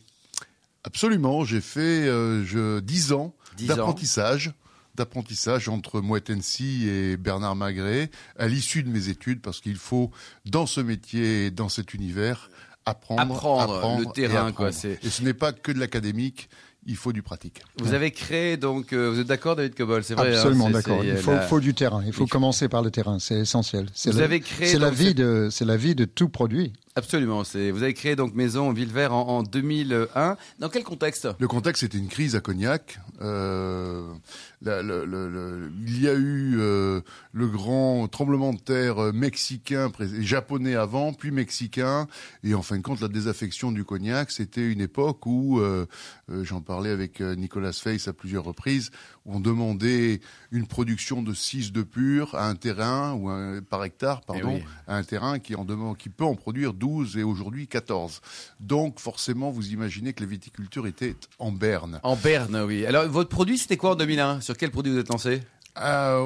Absolument, 0.84 1.44
j'ai 1.44 1.60
fait 1.60 1.80
euh, 2.08 2.44
je, 2.44 2.80
10 2.80 3.12
ans 3.12 3.34
10 3.56 3.70
ans. 3.72 3.76
d'apprentissage 3.76 4.52
d'apprentissage 4.96 5.68
entre 5.68 6.00
Moët-Hennessy 6.00 6.86
et 6.88 7.16
Bernard 7.16 7.54
Magret 7.54 8.10
à 8.38 8.48
l'issue 8.48 8.82
de 8.82 8.88
mes 8.90 9.08
études 9.08 9.40
parce 9.40 9.60
qu'il 9.60 9.76
faut 9.76 10.10
dans 10.46 10.66
ce 10.66 10.80
métier 10.80 11.46
et 11.46 11.50
dans 11.50 11.68
cet 11.68 11.94
univers 11.94 12.50
apprendre 12.84 13.20
Apprendre, 13.22 13.98
le 14.00 14.12
terrain, 14.12 14.34
apprendre. 14.48 14.54
quoi, 14.56 14.72
c'est- 14.72 14.98
et 15.04 15.08
ce 15.10 15.22
n'est 15.22 15.32
pas 15.32 15.52
que 15.52 15.70
de 15.70 15.78
l'académique 15.78 16.50
il 16.90 16.96
faut 16.96 17.12
du 17.12 17.22
pratique 17.22 17.62
Vous 17.80 17.94
avez 17.94 18.10
créé 18.10 18.56
donc, 18.56 18.92
euh, 18.92 19.10
vous 19.10 19.20
êtes 19.20 19.26
d'accord, 19.26 19.56
David 19.56 19.74
Cobol? 19.74 20.02
C'est 20.04 20.14
vrai. 20.14 20.28
hein, 20.34 20.36
Absolument 20.36 20.68
d'accord. 20.70 21.02
Il 21.04 21.16
faut, 21.16 21.30
la- 21.30 21.40
faut 21.40 21.60
du 21.60 21.72
terrain. 21.72 22.02
Il 22.06 22.12
faut 22.12 22.26
commencer 22.26 22.68
par 22.68 22.82
le 22.82 22.90
terrain. 22.90 23.18
C'est 23.18 23.38
essentiel. 23.40 23.86
C'est 23.94 24.10
Vous 24.10 24.18
la- 24.18 24.90
vie 24.90 25.14
de. 25.14 25.48
C'est 25.50 25.64
la 25.64 25.76
vie 25.76 25.94
de 25.94 26.04
tout 26.04 26.28
produit. 26.28 26.72
Absolument. 26.96 27.42
Vous 27.42 27.82
avez 27.84 27.94
créé 27.94 28.16
donc 28.16 28.34
Maison 28.34 28.72
Villevert 28.72 29.14
en, 29.14 29.38
en 29.38 29.42
2001. 29.44 30.36
Dans 30.58 30.68
quel 30.68 30.82
contexte? 30.82 31.28
Le 31.38 31.46
contexte 31.46 31.82
c'était 31.82 31.98
une 31.98 32.08
crise 32.08 32.34
à 32.34 32.40
Cognac. 32.40 32.98
Euh, 33.22 34.12
la- 34.60 34.82
il 34.82 36.02
y 36.02 36.08
a 36.08 36.14
eu 36.14 36.56
euh, 36.58 37.00
le 37.32 37.46
grand 37.46 38.08
tremblement 38.08 38.52
de 38.52 38.58
terre 38.58 38.98
euh, 38.98 39.12
mexicain, 39.12 39.90
japonais 40.18 40.74
avant, 40.74 41.12
puis 41.12 41.30
mexicain, 41.30 42.08
et 42.42 42.54
en 42.54 42.62
fin 42.62 42.76
de 42.76 42.82
compte 42.82 43.00
la 43.00 43.08
désaffection 43.08 43.70
du 43.70 43.84
Cognac. 43.84 44.32
C'était 44.32 44.66
une 44.70 44.80
époque 44.80 45.24
où 45.26 45.60
euh, 45.60 45.86
j'en 46.28 46.60
parlais 46.60 46.90
avec 46.90 47.20
Nicolas 47.20 47.72
Feiss 47.72 48.08
à 48.08 48.12
plusieurs 48.12 48.44
reprises, 48.44 48.90
où 49.26 49.36
on 49.36 49.40
demandait 49.40 50.20
une 50.50 50.66
production 50.66 51.22
de 51.22 51.34
6 51.34 51.70
de 51.72 51.82
pur 51.82 52.34
à 52.34 52.48
un 52.48 52.56
terrain 52.56 53.12
ou 53.12 53.28
un, 53.28 53.60
par 53.62 53.84
hectare, 53.84 54.22
pardon, 54.22 54.54
Eh 54.56 54.56
oui. 54.56 54.64
à 54.88 54.96
un 54.96 55.04
terrain 55.04 55.38
qui 55.38 55.54
en 55.54 55.64
demande, 55.64 55.96
qui 55.96 56.08
peut 56.08 56.24
en 56.24 56.34
produire 56.34 56.74
12 56.80 57.16
et 57.18 57.22
aujourd'hui 57.22 57.68
14. 57.68 58.20
Donc 58.58 58.98
forcément, 58.98 59.50
vous 59.50 59.68
imaginez 59.70 60.12
que 60.14 60.22
la 60.24 60.28
viticulture 60.28 60.86
était 60.88 61.14
en 61.38 61.52
berne. 61.52 62.00
En 62.02 62.16
Berne, 62.16 62.64
oui. 62.66 62.84
Alors 62.86 63.06
votre 63.08 63.28
produit, 63.28 63.58
c'était 63.58 63.76
quoi 63.76 63.90
en 63.92 63.94
2001 63.94 64.40
Sur 64.40 64.56
quel 64.56 64.70
produit 64.72 64.92
vous 64.92 64.98
êtes 64.98 65.10
lancé? 65.10 65.42
Ah, 65.76 66.18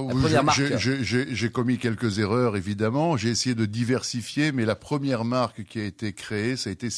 marque. 0.42 0.58
j'ai- 0.78 1.50
commis 1.50 1.76
quelques 1.76 2.18
erreurs, 2.18 2.56
évidemment. 2.56 3.18
J'ai 3.18 3.28
essayé 3.28 3.54
de 3.54 3.66
diversifier, 3.66 4.52
mais 4.52 4.64
la 4.64 4.74
première 4.74 5.24
marque 5.24 5.64
qui 5.64 5.78
a 5.80 5.84
été 5.84 6.14
créée, 6.14 6.56
ça 6.56 6.70
a 6.70 6.72
été 6.72 6.88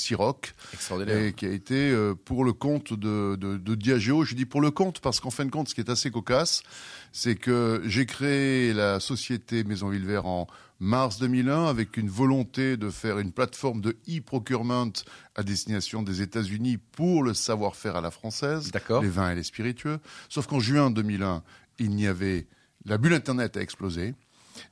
Extraordinaire. 0.72 1.18
et 1.24 1.32
qui 1.32 1.44
a 1.46 1.50
été 1.50 1.90
euh, 1.90 2.14
pour 2.14 2.44
le 2.44 2.52
compte 2.52 2.92
de, 2.92 3.34
de, 3.34 3.56
de 3.56 3.74
Diageo. 3.74 4.24
Je 4.24 4.34
dis 4.36 4.46
pour 4.46 4.60
le 4.60 4.70
compte 4.70 5.00
parce 5.00 5.18
qu'en 5.18 5.30
fin 5.30 5.44
de 5.44 5.50
compte, 5.50 5.68
ce 5.68 5.74
qui 5.74 5.80
est 5.80 5.90
assez 5.90 6.10
cocasse, 6.12 6.62
c'est 7.12 7.34
que 7.34 7.82
j'ai 7.84 8.06
créé 8.06 8.72
la 8.72 9.00
société 9.00 9.64
Maison 9.64 9.88
Villevert 9.88 10.26
en 10.26 10.46
mars 10.78 11.18
2001 11.18 11.66
avec 11.66 11.96
une 11.96 12.08
volonté 12.10 12.76
de 12.76 12.90
faire 12.90 13.18
une 13.18 13.32
plateforme 13.32 13.80
de 13.80 13.96
e-procurement 14.08 14.92
à 15.34 15.42
destination 15.42 16.02
des 16.02 16.20
États-Unis 16.22 16.78
pour 16.92 17.22
le 17.22 17.32
savoir-faire 17.34 17.96
à 17.96 18.00
la 18.00 18.10
française, 18.10 18.70
les 19.02 19.08
vins 19.08 19.30
et 19.30 19.34
les 19.34 19.42
spiritueux. 19.42 19.98
Sauf 20.28 20.46
qu'en 20.46 20.60
juin 20.60 20.90
2001, 20.90 21.42
il 21.78 21.90
n'y 21.90 22.06
avait 22.06 22.46
la 22.84 22.98
bulle 22.98 23.14
Internet 23.14 23.56
a 23.56 23.62
explosé. 23.62 24.14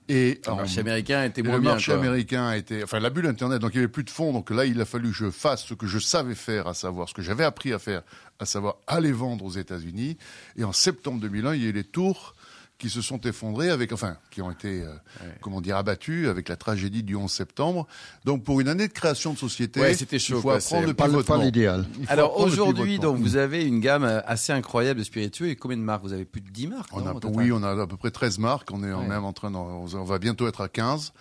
Et 0.08 0.40
Le 0.46 0.52
en- 0.52 0.56
marché 0.56 0.80
américain 0.80 1.24
était 1.24 1.42
moins 1.42 1.56
le 1.56 1.60
bien. 1.60 1.70
marché 1.72 1.92
quoi. 1.92 2.00
américain 2.00 2.46
a 2.46 2.56
été, 2.56 2.82
enfin 2.82 3.00
la 3.00 3.10
bulle 3.10 3.26
internet, 3.26 3.60
donc 3.60 3.72
il 3.74 3.78
n'y 3.78 3.84
avait 3.84 3.92
plus 3.92 4.04
de 4.04 4.08
fonds, 4.08 4.32
donc 4.32 4.48
là 4.50 4.64
il 4.64 4.80
a 4.80 4.86
fallu 4.86 5.10
que 5.10 5.14
je 5.16 5.30
fasse 5.30 5.64
ce 5.66 5.74
que 5.74 5.86
je 5.86 5.98
savais 5.98 6.34
faire, 6.34 6.66
à 6.68 6.72
savoir 6.72 7.06
ce 7.06 7.12
que 7.12 7.20
j'avais 7.20 7.44
appris 7.44 7.70
à 7.74 7.78
faire, 7.78 8.02
à 8.38 8.46
savoir 8.46 8.76
aller 8.86 9.12
vendre 9.12 9.44
aux 9.44 9.50
États-Unis. 9.50 10.16
Et 10.56 10.64
en 10.64 10.72
septembre 10.72 11.20
2001, 11.20 11.54
il 11.54 11.62
y 11.62 11.66
a 11.66 11.68
eu 11.68 11.72
les 11.72 11.84
tours 11.84 12.34
qui 12.76 12.90
se 12.90 13.00
sont 13.02 13.20
effondrés 13.20 13.70
avec, 13.70 13.92
enfin, 13.92 14.16
qui 14.30 14.42
ont 14.42 14.50
été, 14.50 14.82
euh, 14.82 14.92
comment 15.40 15.60
dire, 15.60 15.76
abattus 15.76 16.28
avec 16.28 16.48
la 16.48 16.56
tragédie 16.56 17.02
du 17.04 17.14
11 17.14 17.30
septembre. 17.30 17.86
Donc 18.24 18.42
pour 18.42 18.60
une 18.60 18.68
année 18.68 18.88
de 18.88 18.92
création 18.92 19.32
de 19.32 19.38
société, 19.38 19.80
Ouais, 19.80 19.94
c'était 19.94 20.18
chaud, 20.18 20.36
il 20.38 20.42
faut 20.42 20.50
apprendre 20.50 20.82
le 20.82 20.88
le- 20.88 20.94
pas 20.94 21.06
pivotement. 21.06 21.36
l'idéal. 21.36 21.86
Alors 22.08 22.38
aujourd'hui, 22.40 22.96
pivotement. 22.96 23.12
donc 23.12 23.22
vous 23.22 23.36
avez 23.36 23.64
une 23.64 23.78
gamme 23.80 24.04
assez 24.26 24.52
incroyable 24.52 24.98
de 24.98 25.04
spiritueux 25.04 25.48
et 25.48 25.56
combien 25.56 25.76
de 25.76 25.82
marques? 25.82 26.02
Vous 26.02 26.12
avez 26.12 26.24
plus 26.24 26.40
de 26.40 26.50
10 26.50 26.66
marques 26.66 26.90
On 26.92 27.00
non, 27.00 27.06
a, 27.06 27.14
au 27.14 27.20
total? 27.20 27.36
oui, 27.36 27.52
on 27.52 27.62
a 27.62 27.80
à 27.80 27.86
peu 27.86 27.96
près 27.96 28.10
13 28.10 28.38
marques. 28.38 28.68
On 28.72 28.82
est 28.82 28.92
Ouais. 28.92 29.06
même 29.06 29.24
en 29.24 29.32
train 29.32 29.54
on 29.54 29.84
va 29.86 30.18
bientôt 30.18 30.48
être 30.48 30.60
à 30.60 30.68
15. 30.68 31.12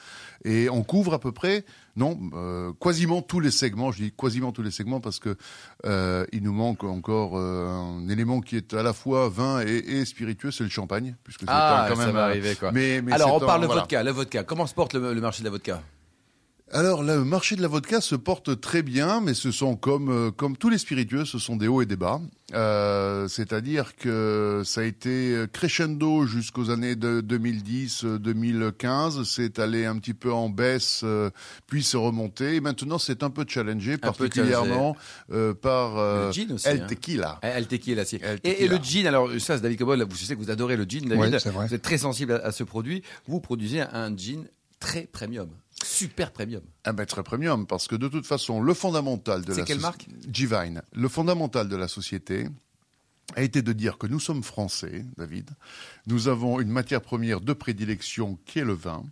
Et 0.46 0.70
on 0.70 0.84
couvre 0.84 1.14
à 1.14 1.20
peu 1.20 1.32
près, 1.32 1.64
non, 1.96 2.20
euh, 2.34 2.72
quasiment 2.80 3.22
tous 3.22 3.40
les 3.40 3.52
segments. 3.52 3.92
Je 3.92 4.04
dis 4.04 4.12
quasiment 4.18 4.52
tous 4.52 4.64
les 4.64 4.72
segments 4.72 5.00
parce 5.00 5.20
que 5.20 5.36
euh, 5.86 6.26
il 6.32 6.42
nous 6.44 6.54
manque 6.54 6.84
encore 6.84 7.38
euh, 7.38 7.68
un 7.68 8.08
élément 8.10 8.42
qui 8.42 8.56
est 8.58 8.74
à 8.74 8.82
la 8.84 8.94
fois 8.94 9.30
vin 9.30 9.62
et, 9.62 9.78
et 9.78 10.06
spiritueux, 10.06 10.52
c'est 10.52 10.64
le 10.64 10.70
champagne, 10.70 11.16
puisque 11.24 11.42
c'est 11.42 11.46
Ah, 11.50 11.86
quand 11.90 11.96
ça 11.96 12.06
même. 12.06 12.16
va 12.16 12.26
un- 12.26 12.30
arriver 12.30 12.56
quoi. 12.56 12.72
Mais, 12.72 13.02
mais 13.02 13.12
Alors 13.14 13.36
on 13.36 13.40
parle 13.40 13.62
de 13.62 13.66
voilà. 13.68 13.82
vodka, 13.82 14.02
le 14.04 14.12
vodka. 14.12 14.44
Comment 14.44 14.66
se 14.68 14.74
porte 14.74 14.94
le, 14.96 15.14
le 15.14 15.22
marché 15.22 15.40
de 15.42 15.46
la 15.46 15.52
vodka? 15.52 15.82
Alors, 16.72 17.04
le 17.04 17.24
marché 17.24 17.56
de 17.56 17.62
la 17.62 17.68
vodka 17.68 18.02
se 18.02 18.16
porte 18.16 18.60
très 18.60 18.82
bien, 18.82 19.22
mais 19.22 19.36
ce 19.36 19.52
sont 19.52 19.76
comme 19.76 20.10
euh, 20.10 20.32
comme 20.32 20.58
tous 20.58 20.70
les 20.70 20.80
spiritueux, 20.80 21.26
ce 21.26 21.38
sont 21.38 21.56
des 21.56 21.68
hauts 21.68 21.84
et 21.84 21.86
des 21.86 21.98
bas. 21.98 22.20
Euh, 22.54 23.28
C'est-à-dire 23.28 23.96
que 23.96 24.62
ça 24.66 24.82
a 24.82 24.84
été 24.84 25.46
crescendo 25.52 26.26
jusqu'aux 26.26 26.70
années 26.72 26.96
de 26.96 27.22
2010-2015. 27.22 29.24
C'est 29.24 29.60
allé 29.60 29.86
un 29.86 29.98
petit 29.98 30.14
peu 30.14 30.32
en 30.32 30.50
baisse, 30.50 31.02
euh, 31.04 31.30
puis 31.68 31.84
c'est 31.84 31.98
remonté. 31.98 32.56
Et 32.56 32.62
maintenant, 32.62 32.98
c'est 32.98 33.24
un 33.24 33.30
peu 33.30 33.46
challengé, 33.48 33.98
particulièrement 33.98 34.96
euh, 35.32 35.54
par 35.54 35.98
euh, 35.98 36.28
Le 36.28 36.32
gin 36.32 36.52
aussi, 36.54 36.68
El 36.68 36.82
hein. 36.82 36.88
Tequila. 36.88 37.40
Eh, 37.44 37.48
El 37.48 37.68
tequila, 37.68 38.06
si. 38.06 38.20
El 38.22 38.40
Et, 38.44 38.68
le 38.68 38.78
gin, 38.78 39.06
alors 39.06 39.30
ça, 39.40 39.56
c'est 39.58 39.62
David 39.62 39.80
Cobol, 39.80 40.02
vous, 40.04 40.16
je 40.16 40.26
sais 40.26 40.36
que 40.36 40.40
vous 40.40 40.52
adorez 40.52 40.78
le 40.78 40.86
gin, 40.86 41.08
David. 41.08 41.34
Ouais, 41.34 41.40
c'est 41.40 41.52
vrai. 41.52 41.68
Vous 41.68 41.74
êtes 41.74 41.82
très 41.82 41.98
sensible 41.98 42.34
à, 42.34 42.48
à 42.48 42.52
ce 42.52 42.64
produit. 42.64 43.04
Vous 43.28 43.40
produisez 43.40 43.82
un 43.82 44.16
gin 44.16 44.46
très 44.80 45.04
premium, 45.04 45.50
super 45.84 46.32
premium. 46.32 46.62
Ah 46.84 46.94
ben, 46.94 47.06
très 47.06 47.24
premium, 47.24 47.66
parce 47.68 47.88
que 47.88 47.96
de 47.96 48.08
toute 48.08 48.26
façon, 48.26 48.62
le 48.62 48.74
fondamental 48.74 49.44
de 49.44 49.54
C'est 49.54 49.60
la 49.62 49.66
quelle 49.66 49.78
soci- 49.78 49.82
marque? 49.82 50.08
Givine. 50.32 50.82
Le 50.94 51.08
fondamental 51.08 51.68
de 51.70 51.76
la 51.76 51.88
société 51.88 52.48
a 53.36 53.42
été 53.42 53.62
de 53.62 53.74
dire 53.74 53.98
que 53.98 54.08
nous 54.08 54.20
sommes 54.20 54.44
français, 54.44 55.06
David. 55.18 55.50
Nous 56.08 56.28
avons 56.28 56.60
une 56.60 56.70
matière 56.70 57.02
première 57.02 57.42
de 57.42 57.54
prédilection 57.54 58.38
qui 58.46 58.60
est 58.60 58.66
le 58.66 58.74
vin. 58.74 59.04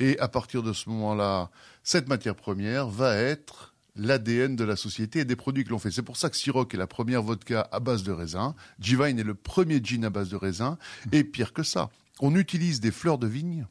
Et 0.00 0.18
à 0.18 0.28
partir 0.28 0.62
de 0.62 0.72
ce 0.72 0.88
moment-là, 0.88 1.50
cette 1.84 2.08
matière 2.08 2.34
première 2.34 2.88
va 2.88 3.16
être 3.16 3.74
l'ADN 3.94 4.56
de 4.56 4.64
la 4.64 4.74
société 4.76 5.20
et 5.20 5.24
des 5.24 5.36
produits 5.36 5.64
que 5.64 5.70
l'on 5.70 5.78
fait. 5.78 5.90
C'est 5.90 6.02
pour 6.02 6.16
ça 6.16 6.30
que 6.30 6.36
Ciroc 6.36 6.72
est 6.72 6.78
la 6.78 6.86
première 6.86 7.22
vodka 7.22 7.68
à 7.72 7.78
base 7.78 8.02
de 8.04 8.10
raisin, 8.12 8.54
Givine 8.80 9.18
est 9.18 9.24
le 9.24 9.34
premier 9.34 9.80
gin 9.84 10.04
à 10.04 10.10
base 10.10 10.30
de 10.30 10.36
raisin, 10.36 10.78
et 11.12 11.24
pire 11.24 11.52
que 11.52 11.62
ça, 11.62 11.90
on 12.20 12.34
utilise 12.34 12.80
des 12.80 12.90
fleurs 12.90 13.18
de 13.18 13.26
vigne 13.26 13.66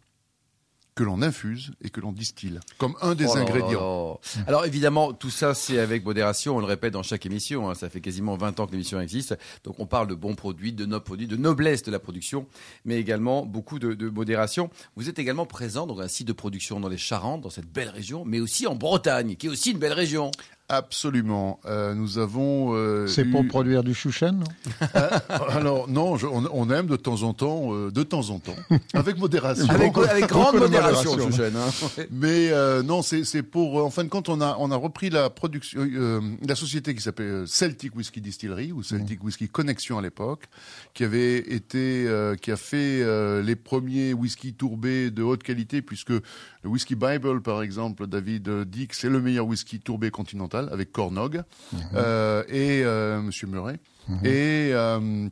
que 0.96 1.04
l'on 1.04 1.22
infuse 1.22 1.72
et 1.82 1.90
que 1.90 2.02
l'on 2.02 2.12
distille 2.12 2.60
comme 2.78 2.96
un 3.02 3.16
des 3.16 3.26
Oh 3.28 3.38
ingrédients. 3.38 4.20
Alors 4.48 4.66
évidemment, 4.66 5.14
tout 5.14 5.30
ça 5.30 5.54
c'est 5.54 5.80
avec 5.80 6.04
modération, 6.04 6.58
on 6.58 6.60
le 6.60 6.66
répète 6.66 6.94
dans 6.94 7.04
chaque 7.04 7.26
émission, 7.26 7.70
hein. 7.70 7.76
ça 7.76 7.90
fait 7.90 8.02
quasiment 8.02 8.36
20 8.36 8.60
ans 8.60 8.68
que 8.68 8.72
l'émission 8.72 9.00
existe, 9.00 9.38
donc 9.64 9.80
on 9.80 9.86
parle 9.86 10.08
de 10.08 10.16
bons 10.16 10.36
produits, 10.36 10.74
de 10.74 10.86
nobles 10.86 11.04
produits, 11.04 11.28
de 11.28 11.38
noblesse 11.38 11.84
de 11.84 11.92
la 11.92 12.00
production, 12.00 12.48
mais 12.86 12.98
également 12.98 13.46
beaucoup 13.46 13.80
de, 13.80 13.94
de 13.94 14.10
modération. 14.10 14.70
Vous 14.96 15.10
êtes 15.10 15.20
également 15.20 15.46
présent 15.46 15.88
dans 15.88 16.02
un 16.02 16.08
site 16.08 16.28
de 16.28 16.34
production 16.34 16.80
dans 16.80 16.90
les 16.90 16.98
Charentes, 16.98 17.42
dans 17.42 17.50
cette 17.50 17.72
belle 17.72 17.90
région, 17.90 18.26
mais 18.26 18.40
aussi 18.40 18.68
en 18.68 18.76
Bretagne, 18.76 19.36
qui 19.36 19.48
est 19.48 19.50
aussi 19.50 19.72
une 19.72 19.80
belle 19.80 19.94
région. 19.94 20.32
Absolument. 20.72 21.60
Euh, 21.66 21.94
nous 21.94 22.18
avons. 22.18 22.74
euh, 22.76 23.06
C'est 23.08 23.24
eu- 23.24 23.30
pour 23.32 23.46
produire 23.48 23.84
du 23.84 23.94
chouchen, 23.94 24.32
non? 24.40 24.90
Alors 25.50 25.90
non, 25.90 26.16
je- 26.18 26.28
on, 26.28 26.46
on 26.54 26.70
aime 26.70 26.88
de 26.88 26.96
temps 26.96 27.24
en 27.24 27.34
temps, 27.34 27.74
euh, 27.74 27.92
de 27.92 28.04
temps 28.04 28.30
en 28.30 28.40
temps, 28.40 28.56
avec 28.94 29.18
modération. 29.18 29.68
Avec, 29.70 29.98
avec 29.98 30.28
grande 30.28 30.56
modération, 30.58 31.12
modération. 31.12 31.52
Chouchen, 31.52 31.54
hein. 31.58 32.04
Mais 32.10 32.52
euh, 32.52 32.84
non, 32.84 33.02
c'est 33.02 33.26
c'est 33.26 33.44
pour. 33.44 33.80
euh, 33.80 33.84
en 33.84 33.90
fin 33.90 34.04
de 34.06 34.10
compte, 34.10 34.30
on 34.30 34.40
a 34.40 34.56
on 34.60 34.72
a 34.72 34.76
repris 34.78 35.10
la 35.10 35.30
production, 35.30 35.82
euh, 35.82 36.22
la 36.48 36.56
société 36.56 36.96
qui 36.96 37.02
s'appelait 37.02 37.26
euh, 37.26 37.46
Celtic 37.46 37.94
Whisky 37.96 38.22
Distillery 38.22 38.72
ou 38.72 38.82
Celtic 38.82 39.24
Whisky 39.24 39.50
Connection 39.50 39.98
à 39.98 40.02
l'époque, 40.02 40.46
qui 40.94 41.04
avait 41.04 41.38
été, 41.40 42.06
euh, 42.08 42.36
qui 42.36 42.50
a 42.52 42.58
fait 42.58 43.02
euh, 43.02 43.42
les 43.42 43.58
premiers 43.58 44.14
whisky 44.14 44.54
tourbés 44.54 45.12
de 45.12 45.22
haute 45.22 45.44
qualité, 45.44 45.82
puisque 45.82 46.12
le 46.12 46.22
whisky 46.70 46.96
Bible, 46.96 47.42
par 47.42 47.62
exemple, 47.62 48.08
David 48.08 48.48
euh, 48.48 48.64
dit 48.66 48.88
que 48.88 48.96
c'est 48.96 49.10
le 49.10 49.20
meilleur 49.20 49.46
whisky 49.48 49.80
tourbé 49.80 50.12
continental 50.12 50.61
avec 50.72 50.92
Cornog 50.92 51.44
euh, 51.96 52.44
et 52.48 52.84
euh, 52.84 53.22
Monsieur 53.22 53.48
Murray 53.48 53.80
et 54.24 54.72
euh, 54.74 55.30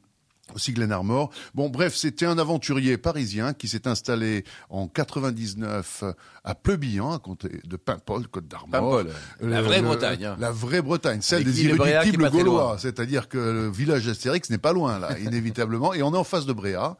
aussi 0.55 0.71
Glenarmor. 0.71 1.31
Bon, 1.53 1.69
bref, 1.69 1.95
c'était 1.95 2.25
un 2.25 2.37
aventurier 2.37 2.97
parisien 2.97 3.53
qui 3.53 3.67
s'est 3.67 3.87
installé 3.87 4.45
en 4.69 4.87
99 4.87 6.03
à 6.43 6.55
Pleubillan, 6.55 7.13
à 7.13 7.19
côté 7.19 7.61
de 7.65 7.75
Paimpol, 7.75 8.27
Côte 8.27 8.47
d'Armor. 8.47 9.03
La 9.41 9.61
vraie 9.61 9.81
le- 9.81 9.87
Bretagne, 9.87 10.25
hein. 10.25 10.37
La 10.39 10.51
vraie 10.51 10.81
Bretagne, 10.81 11.21
celle 11.21 11.41
Avec 11.41 11.53
des 11.53 11.65
irréductibles 11.65 12.29
gaulois. 12.29 12.77
C'est-à-dire 12.79 13.27
que 13.27 13.37
le 13.37 13.69
village 13.69 14.05
d'Astérix 14.05 14.49
n'est 14.49 14.57
pas 14.57 14.73
loin, 14.73 14.99
là, 14.99 15.19
inévitablement. 15.23 15.93
Et 15.93 16.01
on 16.03 16.13
est 16.13 16.17
en 16.17 16.23
face 16.23 16.45
de 16.45 16.53
Bréa. 16.53 16.97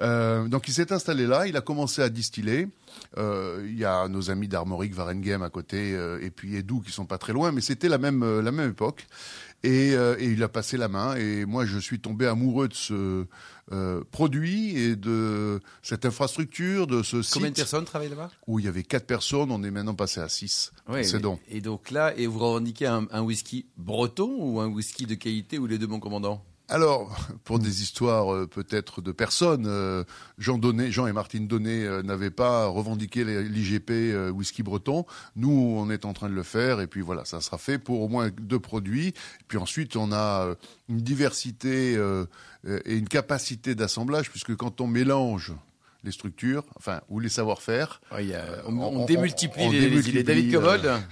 Euh, 0.00 0.48
donc 0.48 0.68
il 0.68 0.74
s'est 0.74 0.92
installé 0.92 1.26
là, 1.26 1.46
il 1.46 1.56
a 1.56 1.60
commencé 1.60 2.02
à 2.02 2.08
distiller. 2.08 2.68
Euh, 3.18 3.64
Il 3.66 3.78
y 3.78 3.84
a 3.84 4.08
nos 4.08 4.30
amis 4.30 4.48
d'Armorique, 4.48 4.94
Varengem 4.94 5.42
à 5.42 5.50
côté, 5.50 5.94
euh, 5.94 6.18
et 6.22 6.30
puis 6.30 6.56
Edou 6.56 6.80
qui 6.80 6.92
sont 6.92 7.06
pas 7.06 7.18
très 7.18 7.32
loin, 7.32 7.52
mais 7.52 7.60
c'était 7.60 7.88
la 7.88 7.98
même 7.98 8.40
la 8.40 8.52
même 8.52 8.70
époque. 8.70 9.06
Et, 9.64 9.92
et 9.92 10.24
il 10.24 10.42
a 10.42 10.48
passé 10.48 10.76
la 10.76 10.88
main. 10.88 11.14
Et 11.14 11.44
moi, 11.44 11.64
je 11.66 11.78
suis 11.78 12.00
tombé 12.00 12.26
amoureux 12.26 12.66
de 12.66 12.74
ce 12.74 13.26
produit 14.10 14.76
et 14.76 14.96
de 14.96 15.60
cette 15.82 16.04
infrastructure, 16.04 16.88
de 16.88 17.04
ce 17.04 17.18
Combien 17.32 17.50
de 17.50 17.54
site 17.54 17.62
personnes 17.62 17.84
travaillent 17.84 18.08
là-bas? 18.08 18.32
Où 18.48 18.58
il 18.58 18.64
y 18.64 18.68
avait 18.68 18.82
quatre 18.82 19.06
personnes. 19.06 19.52
On 19.52 19.62
est 19.62 19.70
maintenant 19.70 19.94
passé 19.94 20.18
à 20.18 20.28
six. 20.28 20.72
C'est 21.02 21.20
donc. 21.20 21.40
Et 21.48 21.60
donc 21.60 21.92
là, 21.92 22.12
et 22.16 22.26
vous 22.26 22.40
revendiquez 22.40 22.86
un, 22.86 23.06
un 23.12 23.20
whisky 23.20 23.66
breton 23.76 24.34
ou 24.36 24.58
un 24.58 24.66
whisky 24.66 25.06
de 25.06 25.14
qualité 25.14 25.60
ou 25.60 25.66
les 25.66 25.78
deux, 25.78 25.86
mon 25.86 26.00
commandant? 26.00 26.44
Alors, 26.72 27.14
pour 27.44 27.58
des 27.58 27.82
histoires 27.82 28.32
euh, 28.34 28.46
peut-être 28.46 29.02
de 29.02 29.12
personnes, 29.12 29.66
euh, 29.66 30.04
Jean, 30.38 30.58
Donnet, 30.58 30.90
Jean 30.90 31.06
et 31.06 31.12
Martine 31.12 31.46
Donnet 31.46 31.84
euh, 31.84 32.02
n'avaient 32.02 32.30
pas 32.30 32.66
revendiqué 32.66 33.24
l'IGP 33.24 33.90
euh, 33.90 34.30
whisky 34.30 34.62
breton. 34.62 35.04
Nous, 35.36 35.50
on 35.50 35.90
est 35.90 36.04
en 36.04 36.12
train 36.14 36.28
de 36.30 36.34
le 36.34 36.42
faire 36.42 36.80
et 36.80 36.86
puis 36.86 37.02
voilà, 37.02 37.24
ça 37.24 37.40
sera 37.40 37.58
fait 37.58 37.78
pour 37.78 38.00
au 38.00 38.08
moins 38.08 38.30
deux 38.40 38.58
produits. 38.60 39.08
Et 39.08 39.44
puis 39.48 39.58
ensuite, 39.58 39.96
on 39.96 40.12
a 40.12 40.54
une 40.88 40.98
diversité 41.00 41.92
et 42.66 42.94
une 42.96 43.08
capacité 43.08 43.74
d'assemblage 43.74 44.30
puisque 44.30 44.54
quand 44.56 44.80
on 44.80 44.86
mélange 44.86 45.52
les 46.04 46.10
structures, 46.10 46.64
enfin, 46.76 47.00
ou 47.10 47.20
les 47.20 47.28
savoir-faire, 47.28 48.00
on, 48.66 48.76
on- 48.76 48.82
on 48.82 49.00
on- 49.02 49.04
démultiplie 49.06 49.62
on 49.64 49.70
les, 49.70 49.88
les 49.88 50.08
idées. 50.08 50.24
démultiplie, 50.24 50.24
David 50.24 50.50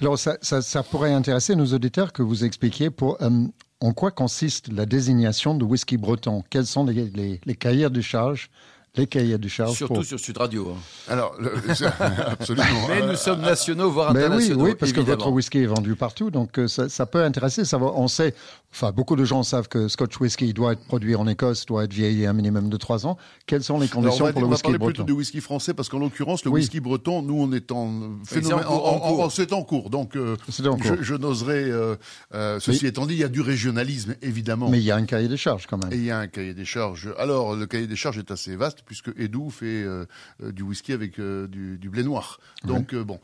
Alors, 0.00 0.18
ça, 0.18 0.37
ça, 0.42 0.62
ça 0.62 0.82
pourrait 0.82 1.12
intéresser 1.12 1.54
nos 1.54 1.66
auditeurs 1.74 2.12
que 2.12 2.22
vous 2.22 2.44
expliquiez 2.44 2.90
pour, 2.90 3.16
euh, 3.22 3.46
en 3.80 3.92
quoi 3.92 4.10
consiste 4.10 4.68
la 4.72 4.86
désignation 4.86 5.54
de 5.54 5.64
whisky 5.64 5.96
breton? 5.96 6.44
Quels 6.50 6.66
sont 6.66 6.84
les, 6.84 7.10
les, 7.14 7.40
les 7.44 7.54
cahiers 7.54 7.90
de 7.90 8.00
charge 8.00 8.50
les 8.96 9.06
cahiers 9.06 9.38
de 9.38 9.46
charge 9.46 9.76
Surtout 9.76 9.94
pour- 9.94 10.04
sur 10.04 10.18
Sud 10.18 10.36
Radio. 10.36 10.74
hein. 10.76 10.80
alors, 11.06 11.36
le- 11.38 11.52
absolument. 12.26 12.64
Mais 12.88 13.06
nous 13.06 13.14
sommes 13.14 13.40
nationaux, 13.40 13.88
voire 13.88 14.10
oui, 14.12 14.18
internationaux. 14.18 14.64
oui, 14.64 14.74
parce 14.74 14.92
que 14.92 14.98
votre 14.98 15.30
whisky 15.30 15.58
est 15.58 15.66
vendu 15.66 15.94
partout, 15.94 16.30
donc 16.32 16.58
euh, 16.58 16.66
ça, 16.66 16.88
ça 16.88 17.06
peut 17.06 17.22
intéresser. 17.22 17.64
Ça 17.64 17.78
va, 17.78 17.86
on 17.94 18.08
sait, 18.08 18.34
enfin, 18.72 18.92
beaucoup 18.92 19.16
de 19.16 19.24
gens 19.24 19.42
savent 19.42 19.68
que 19.68 19.88
Scotch 19.88 20.18
whisky 20.20 20.52
doit 20.52 20.72
être 20.72 20.85
produit 20.85 21.14
en 21.16 21.26
Écosse, 21.26 21.66
doit 21.66 21.85
être 21.85 21.92
vieilli 21.92 22.26
un 22.26 22.33
minimum 22.33 22.68
de 22.68 22.76
trois 22.76 23.06
ans. 23.06 23.16
Quelles 23.46 23.62
sont 23.64 23.78
les 23.80 23.88
conditions 23.88 24.24
va, 24.26 24.33
pour 24.33 24.40
le 24.40 24.46
on 24.46 24.50
va 24.50 24.54
whisky 24.54 24.62
parler 24.64 24.78
breton 24.78 24.92
plutôt 24.92 25.04
du 25.04 25.12
whisky 25.12 25.40
français 25.40 25.74
parce 25.74 25.88
qu'en 25.88 25.98
l'occurrence, 25.98 26.44
le 26.44 26.50
Oui. 26.50 26.61
whisky 26.61 26.80
breton, 26.80 27.22
nous, 27.22 27.35
on 27.40 27.52
est 27.52 27.72
en 27.72 28.11
c'est 28.24 28.40
phénomène. 28.42 28.66
en 28.66 28.68
cours, 28.70 28.87
en 28.87 28.90
en- 28.90 28.94
en- 28.96 29.16
cours. 29.16 29.33
C'est 29.33 29.52
en 29.52 29.62
cours. 29.62 29.90
Donc, 29.90 30.16
euh, 30.16 30.37
C'est 30.48 30.66
en 30.66 30.76
cours. 30.76 30.96
je, 30.98 31.02
je 31.02 31.14
n'oserais. 31.14 31.64
euh, 31.70 31.96
euh, 32.35 32.59
ceci 32.61 32.87
étant 32.87 33.06
dit, 33.06 33.14
il 33.14 33.20
y 33.20 33.24
a 33.24 33.28
du 33.28 33.40
régionalisme, 33.40 34.14
évidemment. 34.22 34.68
Mais 34.68 34.78
il 34.78 34.85
y 34.85 34.90
a 34.90 34.96
un 34.96 35.04
cahier 35.04 35.28
de 35.28 35.37
charge 35.37 35.66
quand 35.66 35.78
même. 35.83 35.92
Et 35.92 35.96
il 35.96 36.04
y 36.04 36.11
a 36.11 36.18
un 36.18 36.26
cahier 36.28 36.54
des 36.54 36.64
charges. 36.64 37.09
Alors, 37.18 37.56
le 37.56 37.66
cahier 37.66 37.87
des 37.87 37.96
charges 37.96 38.18
est 38.18 38.30
assez 38.30 38.54
vaste 38.56 38.78
puisque 38.87 39.11
Edou 39.18 39.50
fait 39.50 39.66
euh, 39.83 40.06
du 40.52 40.62
whisky 40.62 40.92
avec 40.92 41.18
euh, 41.18 41.46
du, 41.48 41.76
du 41.78 41.88
blé 41.90 42.02
noir. 42.04 42.38
Donc, 42.64 42.94
euh, 42.94 43.04
bon. 43.04 43.18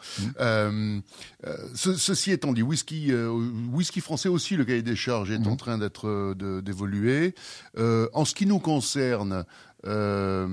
Ce- 1.74 1.94
ceci 1.96 2.32
étant 2.32 2.52
dit, 2.52 2.62
whisky, 2.62 3.12
euh, 3.12 3.30
whisky 3.72 4.00
français 4.00 4.28
aussi, 4.28 4.56
le 4.56 4.64
cahier 4.64 4.82
des 4.82 4.96
charges 4.96 5.30
est 5.44 5.46
en 5.48 5.56
train 5.56 5.78
d'être 5.78 6.08
euh, 6.08 6.60
d'évoluer. 6.62 7.34
Euh, 7.78 8.08
en 8.14 8.24
ce 8.24 8.34
qui 8.34 8.46
nous 8.46 8.58
concerne, 8.58 9.44
euh, 9.86 10.46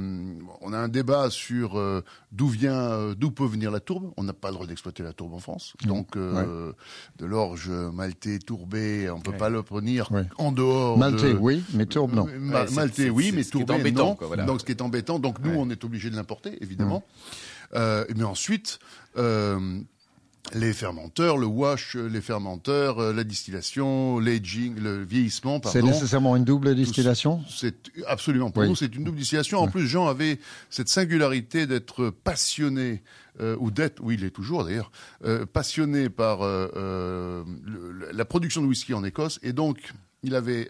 on 0.62 0.74
a 0.74 0.78
un 0.78 0.88
débat 0.90 1.30
sur 1.32 1.80
euh, 1.80 2.04
d'où 2.32 2.48
vient, 2.48 2.74
euh, 2.92 3.16
d'où 3.16 3.32
peut 3.32 3.46
venir 3.46 3.72
la 3.72 3.80
tourbe. 3.80 4.12
On 4.18 4.24
n'a 4.24 4.34
pas 4.34 4.50
le 4.50 4.56
droit 4.56 4.68
d'exploiter 4.68 5.02
la 5.02 5.14
tourbe 5.14 5.34
en 5.34 5.40
France. 5.40 5.74
Donc, 5.86 6.16
euh, 6.18 6.72
de 7.18 7.26
l'orge 7.26 7.70
maltais 7.70 8.38
tourbé, 8.40 9.10
on 9.10 9.20
peut 9.22 9.32
Ouais. 9.32 9.38
pas 9.38 9.50
le 9.50 9.64
prendre 9.64 9.84
Ouais. 10.12 10.26
en 10.38 10.52
dehors. 10.52 10.98
Maltais, 10.98 11.34
de- 11.34 11.38
oui, 11.40 11.64
mais 11.74 11.86
tourbe, 11.88 12.14
non. 12.14 12.28
Ma- 12.40 12.66
Maltais, 12.72 13.10
oui, 13.10 13.32
mais 13.34 13.44
ce 13.44 13.52
qui 13.52 13.58
est 13.62 13.66
tourbé, 13.66 13.82
embêtant, 13.82 14.06
non. 14.10 14.16
quoi, 14.16 14.28
voilà. 14.28 14.44
Donc, 14.46 14.60
ce 14.62 14.66
qui 14.66 14.72
est 14.72 14.82
embêtant. 14.82 15.18
Donc, 15.20 15.40
nous, 15.40 15.52
Ouais. 15.52 15.58
on 15.60 15.70
est 15.70 15.84
obligé 15.84 16.10
de 16.12 16.16
l'importer, 16.16 16.58
évidemment. 16.62 17.04
Euh, 17.76 18.06
mais 18.16 18.24
ensuite, 18.24 18.78
euh, 19.18 19.80
les 20.54 20.74
fermenteurs, 20.74 21.38
le 21.38 21.46
wash, 21.46 21.96
les 21.96 22.20
fermenteurs, 22.22 23.00
euh, 23.00 23.14
la 23.14 23.24
distillation, 23.24 24.20
l'aging, 24.20 24.76
le 24.78 25.04
vieillissement, 25.04 25.62
C'est 25.66 25.82
nécessairement 25.82 26.36
une 26.36 26.44
double 26.44 26.76
distillation 26.76 27.42
C'est 27.50 27.76
absolument 28.08 28.52
pour 28.52 28.62
Oui. 28.64 28.70
nous, 28.70 28.76
c'est 28.76 28.94
une 28.94 29.04
double 29.06 29.18
distillation. 29.18 29.60
En 29.60 29.68
plus, 29.70 29.88
Jean 29.88 30.08
avait 30.08 30.40
cette 30.70 30.90
singularité 30.90 31.66
d'être 31.66 32.10
passionné 32.10 33.02
euh, 33.40 33.56
ou 33.60 33.72
d'être, 33.72 34.00
oui, 34.04 34.16
il 34.20 34.26
est 34.26 34.30
toujours 34.32 34.64
d'ailleurs, 34.66 34.92
euh, 35.24 35.46
passionné 35.46 36.10
par 36.10 36.42
euh, 36.44 36.68
euh, 36.76 37.44
le- 37.66 38.10
la 38.12 38.26
production 38.26 38.62
de 38.62 38.68
whisky 38.68 38.94
en 38.94 39.04
Écosse, 39.04 39.40
et 39.44 39.54
donc 39.54 39.80
il 40.24 40.36
avait 40.36 40.70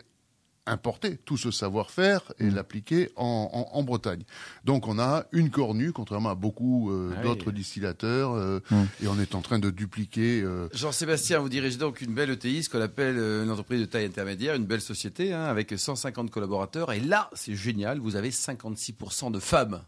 importé 0.65 1.17
tout 1.17 1.37
ce 1.37 1.51
savoir-faire 1.51 2.21
et 2.39 2.45
Mm. 2.45 2.55
l'appliquer 2.55 3.09
en, 3.15 3.49
en- 3.73 3.77
en 3.77 3.83
Bretagne. 3.83 4.23
Donc 4.65 4.87
on 4.87 4.97
a 4.99 5.25
une 5.31 5.49
cornue, 5.49 5.91
contrairement 5.91 6.29
à 6.29 6.35
beaucoup 6.35 6.91
euh, 6.91 7.11
Ah 7.15 7.19
oui. 7.19 7.23
d'autres 7.27 7.51
distillateurs, 7.51 8.31
euh, 8.33 8.59
Mm. 8.71 8.83
et 9.03 9.07
on 9.07 9.19
est 9.19 9.35
en 9.35 9.41
train 9.41 9.59
de 9.59 9.69
dupliquer. 9.69 10.41
euh, 10.41 10.69
Jean-Sébastien, 10.73 11.39
vous 11.39 11.49
dirigez 11.49 11.77
donc 11.77 12.01
une 12.01 12.13
belle 12.13 12.29
ETI, 12.29 12.63
ce 12.63 12.69
qu'on 12.69 12.81
appelle 12.81 13.17
euh, 13.17 13.43
une 13.43 13.51
entreprise 13.51 13.81
de 13.81 13.85
taille 13.85 14.05
intermédiaire, 14.05 14.55
une 14.55 14.65
belle 14.65 14.81
société, 14.81 15.33
hein, 15.33 15.43
avec 15.43 15.73
150 15.77 16.31
collaborateurs. 16.31 16.91
Et 16.93 16.99
là, 16.99 17.29
c'est 17.33 17.55
génial, 17.55 17.99
vous 17.99 18.15
avez 18.15 18.31
56% 18.31 19.31
de 19.31 19.39
femmes. 19.39 19.81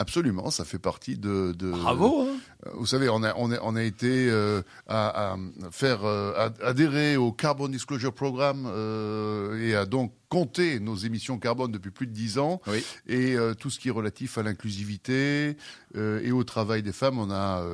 Absolument, 0.00 0.50
ça 0.50 0.64
fait 0.64 0.78
partie 0.78 1.16
de. 1.18 1.52
de 1.52 1.70
Bravo 1.72 2.22
hein 2.22 2.36
Euh, 2.66 2.70
Vous 2.74 2.86
savez, 2.86 3.08
on 3.08 3.22
a, 3.24 3.34
on 3.36 3.50
a, 3.50 3.58
on 3.62 3.74
a 3.76 3.82
été 3.82 4.28
euh, 4.30 4.62
à, 4.86 5.32
à 5.32 5.36
faire 5.72 6.04
euh, 6.04 6.48
adhérer 6.62 7.16
au 7.16 7.32
Carbon 7.32 7.68
Disclosure 7.68 8.12
Programme 8.12 8.66
euh, 8.72 9.60
et 9.60 9.74
à 9.74 9.86
donc 9.86 10.12
compter 10.28 10.78
nos 10.78 10.94
émissions 10.94 11.38
carbone 11.38 11.72
depuis 11.72 11.90
plus 11.90 12.06
de 12.06 12.12
dix 12.12 12.38
ans. 12.38 12.60
Oui. 12.68 12.84
Et 13.08 13.34
euh, 13.36 13.54
tout 13.54 13.70
ce 13.70 13.78
qui 13.80 13.88
est 13.88 13.92
relatif 13.92 14.38
à 14.38 14.42
l'inclusivité 14.44 15.56
euh, 15.96 16.20
et 16.22 16.30
au 16.32 16.44
travail 16.44 16.82
des 16.82 16.92
femmes, 16.92 17.18
on 17.18 17.30
a. 17.30 17.64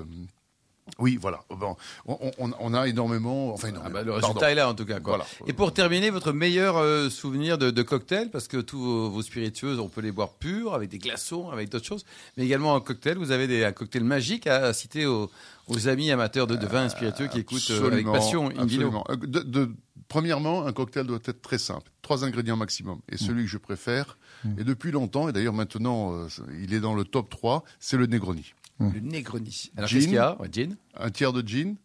euh, 0.87 0.93
oui, 0.99 1.17
voilà. 1.21 1.41
Bon, 1.51 1.77
on, 2.07 2.31
on- 2.39 2.51
on 2.59 2.75
a 2.75 2.87
énormément. 2.89 3.53
Enfin, 3.55 3.69
Ah 3.85 3.89
bah, 3.89 4.03
Le 4.03 4.13
Pardon. 4.13 4.27
résultat 4.29 4.53
est 4.53 4.55
là, 4.55 4.69
en 4.69 4.75
tout 4.75 4.85
cas. 4.85 5.01
Quoi. 5.01 5.17
Voilà. 5.17 5.27
Et 5.47 5.53
pour 5.53 5.73
terminer, 5.73 6.11
votre 6.11 6.33
meilleur 6.33 6.77
euh, 6.77 7.09
souvenir 7.11 7.59
de, 7.59 7.71
de 7.71 7.83
cocktail, 7.83 8.31
parce 8.31 8.49
que 8.49 8.59
tous 8.59 8.79
vos, 8.79 9.11
vos 9.11 9.23
spiritueuses, 9.23 9.79
on 9.81 9.89
peut 9.89 10.01
les 10.03 10.13
boire 10.13 10.31
purs, 10.35 10.75
avec 10.75 10.91
des 10.91 10.99
glaçons, 10.99 11.51
avec 11.51 11.69
d'autres 11.71 11.87
choses, 11.87 12.05
mais 12.37 12.45
également 12.45 12.75
un 12.77 12.81
cocktail. 12.81 13.17
Vous 13.19 13.31
avez 13.31 13.47
des, 13.47 13.65
un 13.65 13.73
cocktail 13.73 14.05
magique 14.05 14.47
à, 14.47 14.67
à 14.67 14.73
citer 14.73 15.07
aux, 15.07 15.31
aux 15.69 15.89
amis 15.89 16.11
amateurs 16.11 16.47
de, 16.47 16.57
de 16.57 16.67
vin 16.67 16.87
et 16.87 16.89
spiritueux 16.91 17.29
qui 17.29 17.39
écoutent 17.41 17.71
euh, 17.71 17.87
avec 17.91 18.05
passion 18.07 18.51
absolument. 18.57 19.05
Euh, 19.11 19.17
de- 19.17 19.41
de- 19.41 19.71
premièrement, 20.09 20.67
un 20.67 20.73
cocktail 20.73 21.07
doit 21.07 21.19
être 21.25 21.41
très 21.43 21.59
simple. 21.59 21.91
Trois 22.03 22.25
ingrédients 22.25 22.57
maximum. 22.57 23.01
Et 23.11 23.17
celui 23.17 23.45
que 23.45 23.51
je 23.51 23.59
préfère, 23.59 24.19
et 24.59 24.65
depuis 24.65 24.91
longtemps, 24.93 25.27
et 25.31 25.33
d'ailleurs 25.33 25.55
maintenant, 25.55 26.13
euh, 26.13 26.27
il 26.63 26.75
est 26.75 26.81
dans 26.81 26.95
le 26.95 27.05
top 27.05 27.31
3, 27.31 27.65
c'est 27.81 27.97
le 27.97 28.05
Negroni. 28.07 28.53
Le 28.81 29.01
Negroni. 29.01 29.71
Alors 29.77 29.89
qu'est-ce 29.89 30.05
qu'il 30.07 30.15
y 30.15 30.19
a 30.19 30.39
Ouais, 30.41 30.49
Gin. 30.51 30.77
un 30.95 31.11
tiers 31.11 31.33
de 31.33 31.47
gin, 31.47 31.77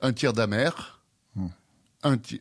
un 0.00 0.12
tiers 0.12 0.32
d'amer, 0.32 1.00
Hmm. 1.34 1.48
un 2.02 2.18
tiers, 2.18 2.40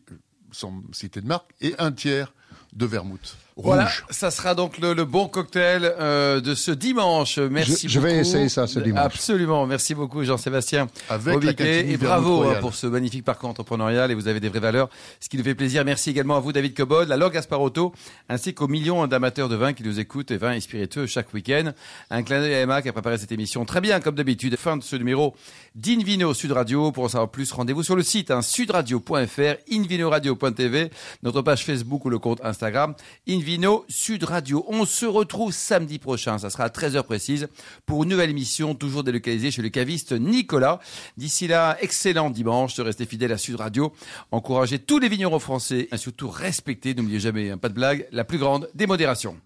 sans 0.52 0.82
citer 0.94 1.22
de 1.22 1.28
marque, 1.28 1.52
et 1.62 1.76
un 1.78 1.92
tiers 1.92 2.34
de 2.74 2.86
vermouth. 2.86 3.38
Voilà, 3.60 3.90
ça 4.12 4.30
sera 4.30 4.54
donc 4.54 4.78
le, 4.78 4.94
le 4.94 5.04
bon 5.04 5.28
cocktail 5.28 5.82
euh, 6.00 6.40
de 6.42 6.54
ce 6.54 6.70
dimanche. 6.70 7.40
Merci 7.40 7.88
Je- 7.88 7.94
je 7.94 8.00
vais 8.00 8.18
essayer 8.20 8.50
ça 8.50 8.68
ce 8.68 8.80
dimanche. 8.80 9.02
Absolument. 9.04 9.66
Merci 9.66 9.96
beaucoup 9.96 10.24
Jean-Sébastien 10.24 10.88
Avec 11.10 11.44
la 11.44 11.66
et 11.68 11.98
bravo 11.98 12.44
hein, 12.44 12.58
pour 12.62 12.76
ce 12.76 12.86
magnifique 12.86 13.26
parcours 13.26 13.50
entrepreneurial 13.50 14.12
et 14.12 14.14
vous 14.14 14.28
avez 14.28 14.40
des 14.40 14.50
vraies 14.50 14.60
valeurs, 14.60 14.90
ce 15.20 15.28
qui 15.28 15.38
nous 15.38 15.44
fait 15.44 15.56
plaisir. 15.56 15.84
Merci 15.86 16.12
également 16.12 16.38
à 16.38 16.40
vous 16.40 16.52
David 16.54 16.76
Cobod, 16.78 17.08
la 17.08 17.18
Log 17.18 17.34
Gasparotto, 17.34 17.94
ainsi 18.30 18.54
qu'aux 18.54 18.68
millions 18.68 19.08
d'amateurs 19.08 19.50
de 19.50 19.56
vin 19.56 19.74
qui 19.74 19.82
nous 19.82 20.00
écoutent 20.00 20.30
et 20.30 20.38
vins 20.38 20.54
et 20.54 20.60
spiritueux 20.62 21.08
chaque 21.08 21.34
week-end. 21.34 21.72
Un 22.12 22.22
clin 22.22 22.40
d'œil 22.42 22.54
à 22.54 22.62
Emma 22.62 22.84
qui 22.84 22.90
a 22.90 22.94
préparé 22.94 23.18
cette 23.18 23.32
émission 23.32 23.66
très 23.66 23.82
bien 23.82 24.00
comme 24.02 24.14
d'habitude. 24.14 24.56
Fin 24.58 24.78
de 24.78 24.84
ce 24.84 24.96
numéro 24.96 25.34
d'Invino 25.74 26.34
Sud 26.36 26.52
Radio. 26.52 26.92
Pour 26.92 27.06
en 27.06 27.10
savoir 27.10 27.30
plus, 27.32 27.52
rendez-vous 27.52 27.82
sur 27.82 27.96
le 27.96 28.04
site 28.04 28.30
hein, 28.30 28.44
sudradio.fr, 28.44 29.56
invinoradio.tv, 29.72 30.92
notre 31.24 31.42
page 31.42 31.66
Facebook 31.66 32.06
ou 32.06 32.10
le 32.12 32.20
compte 32.20 32.40
Instagram 32.44 32.94
Invino 33.28 33.47
Sud 33.88 34.26
Radio. 34.26 34.66
On 34.68 34.86
se 34.86 35.06
retrouve 35.06 35.54
samedi 35.54 36.00
prochain, 36.00 36.38
ça 36.38 36.50
sera 36.50 36.66
à 36.66 36.68
13h 36.68 37.04
précise, 37.04 37.48
pour 37.86 38.04
une 38.04 38.10
nouvelle 38.10 38.30
émission, 38.30 38.76
toujours 38.76 39.06
délocalisée 39.06 39.52
chez 39.52 39.62
le 39.62 39.70
caviste 39.70 40.12
Nicolas. 40.12 40.82
D'ici 41.16 41.48
là, 41.48 41.78
excellent 41.80 42.30
dimanche, 42.30 42.78
restez 42.78 43.06
fidèles 43.06 43.32
à 43.32 43.38
Sud 43.38 43.56
Radio, 43.56 43.94
encouragez 44.32 44.80
tous 44.80 45.00
les 45.00 45.08
vignerons 45.08 45.40
français 45.40 45.88
et 45.94 45.98
surtout 45.98 46.30
respectez, 46.30 46.94
n'oubliez 46.94 47.22
jamais, 47.22 47.52
hein, 47.52 47.58
pas 47.58 47.70
de 47.70 47.74
blague, 47.74 48.08
la 48.12 48.26
plus 48.26 48.38
grande 48.38 48.70
démodération. 48.76 49.38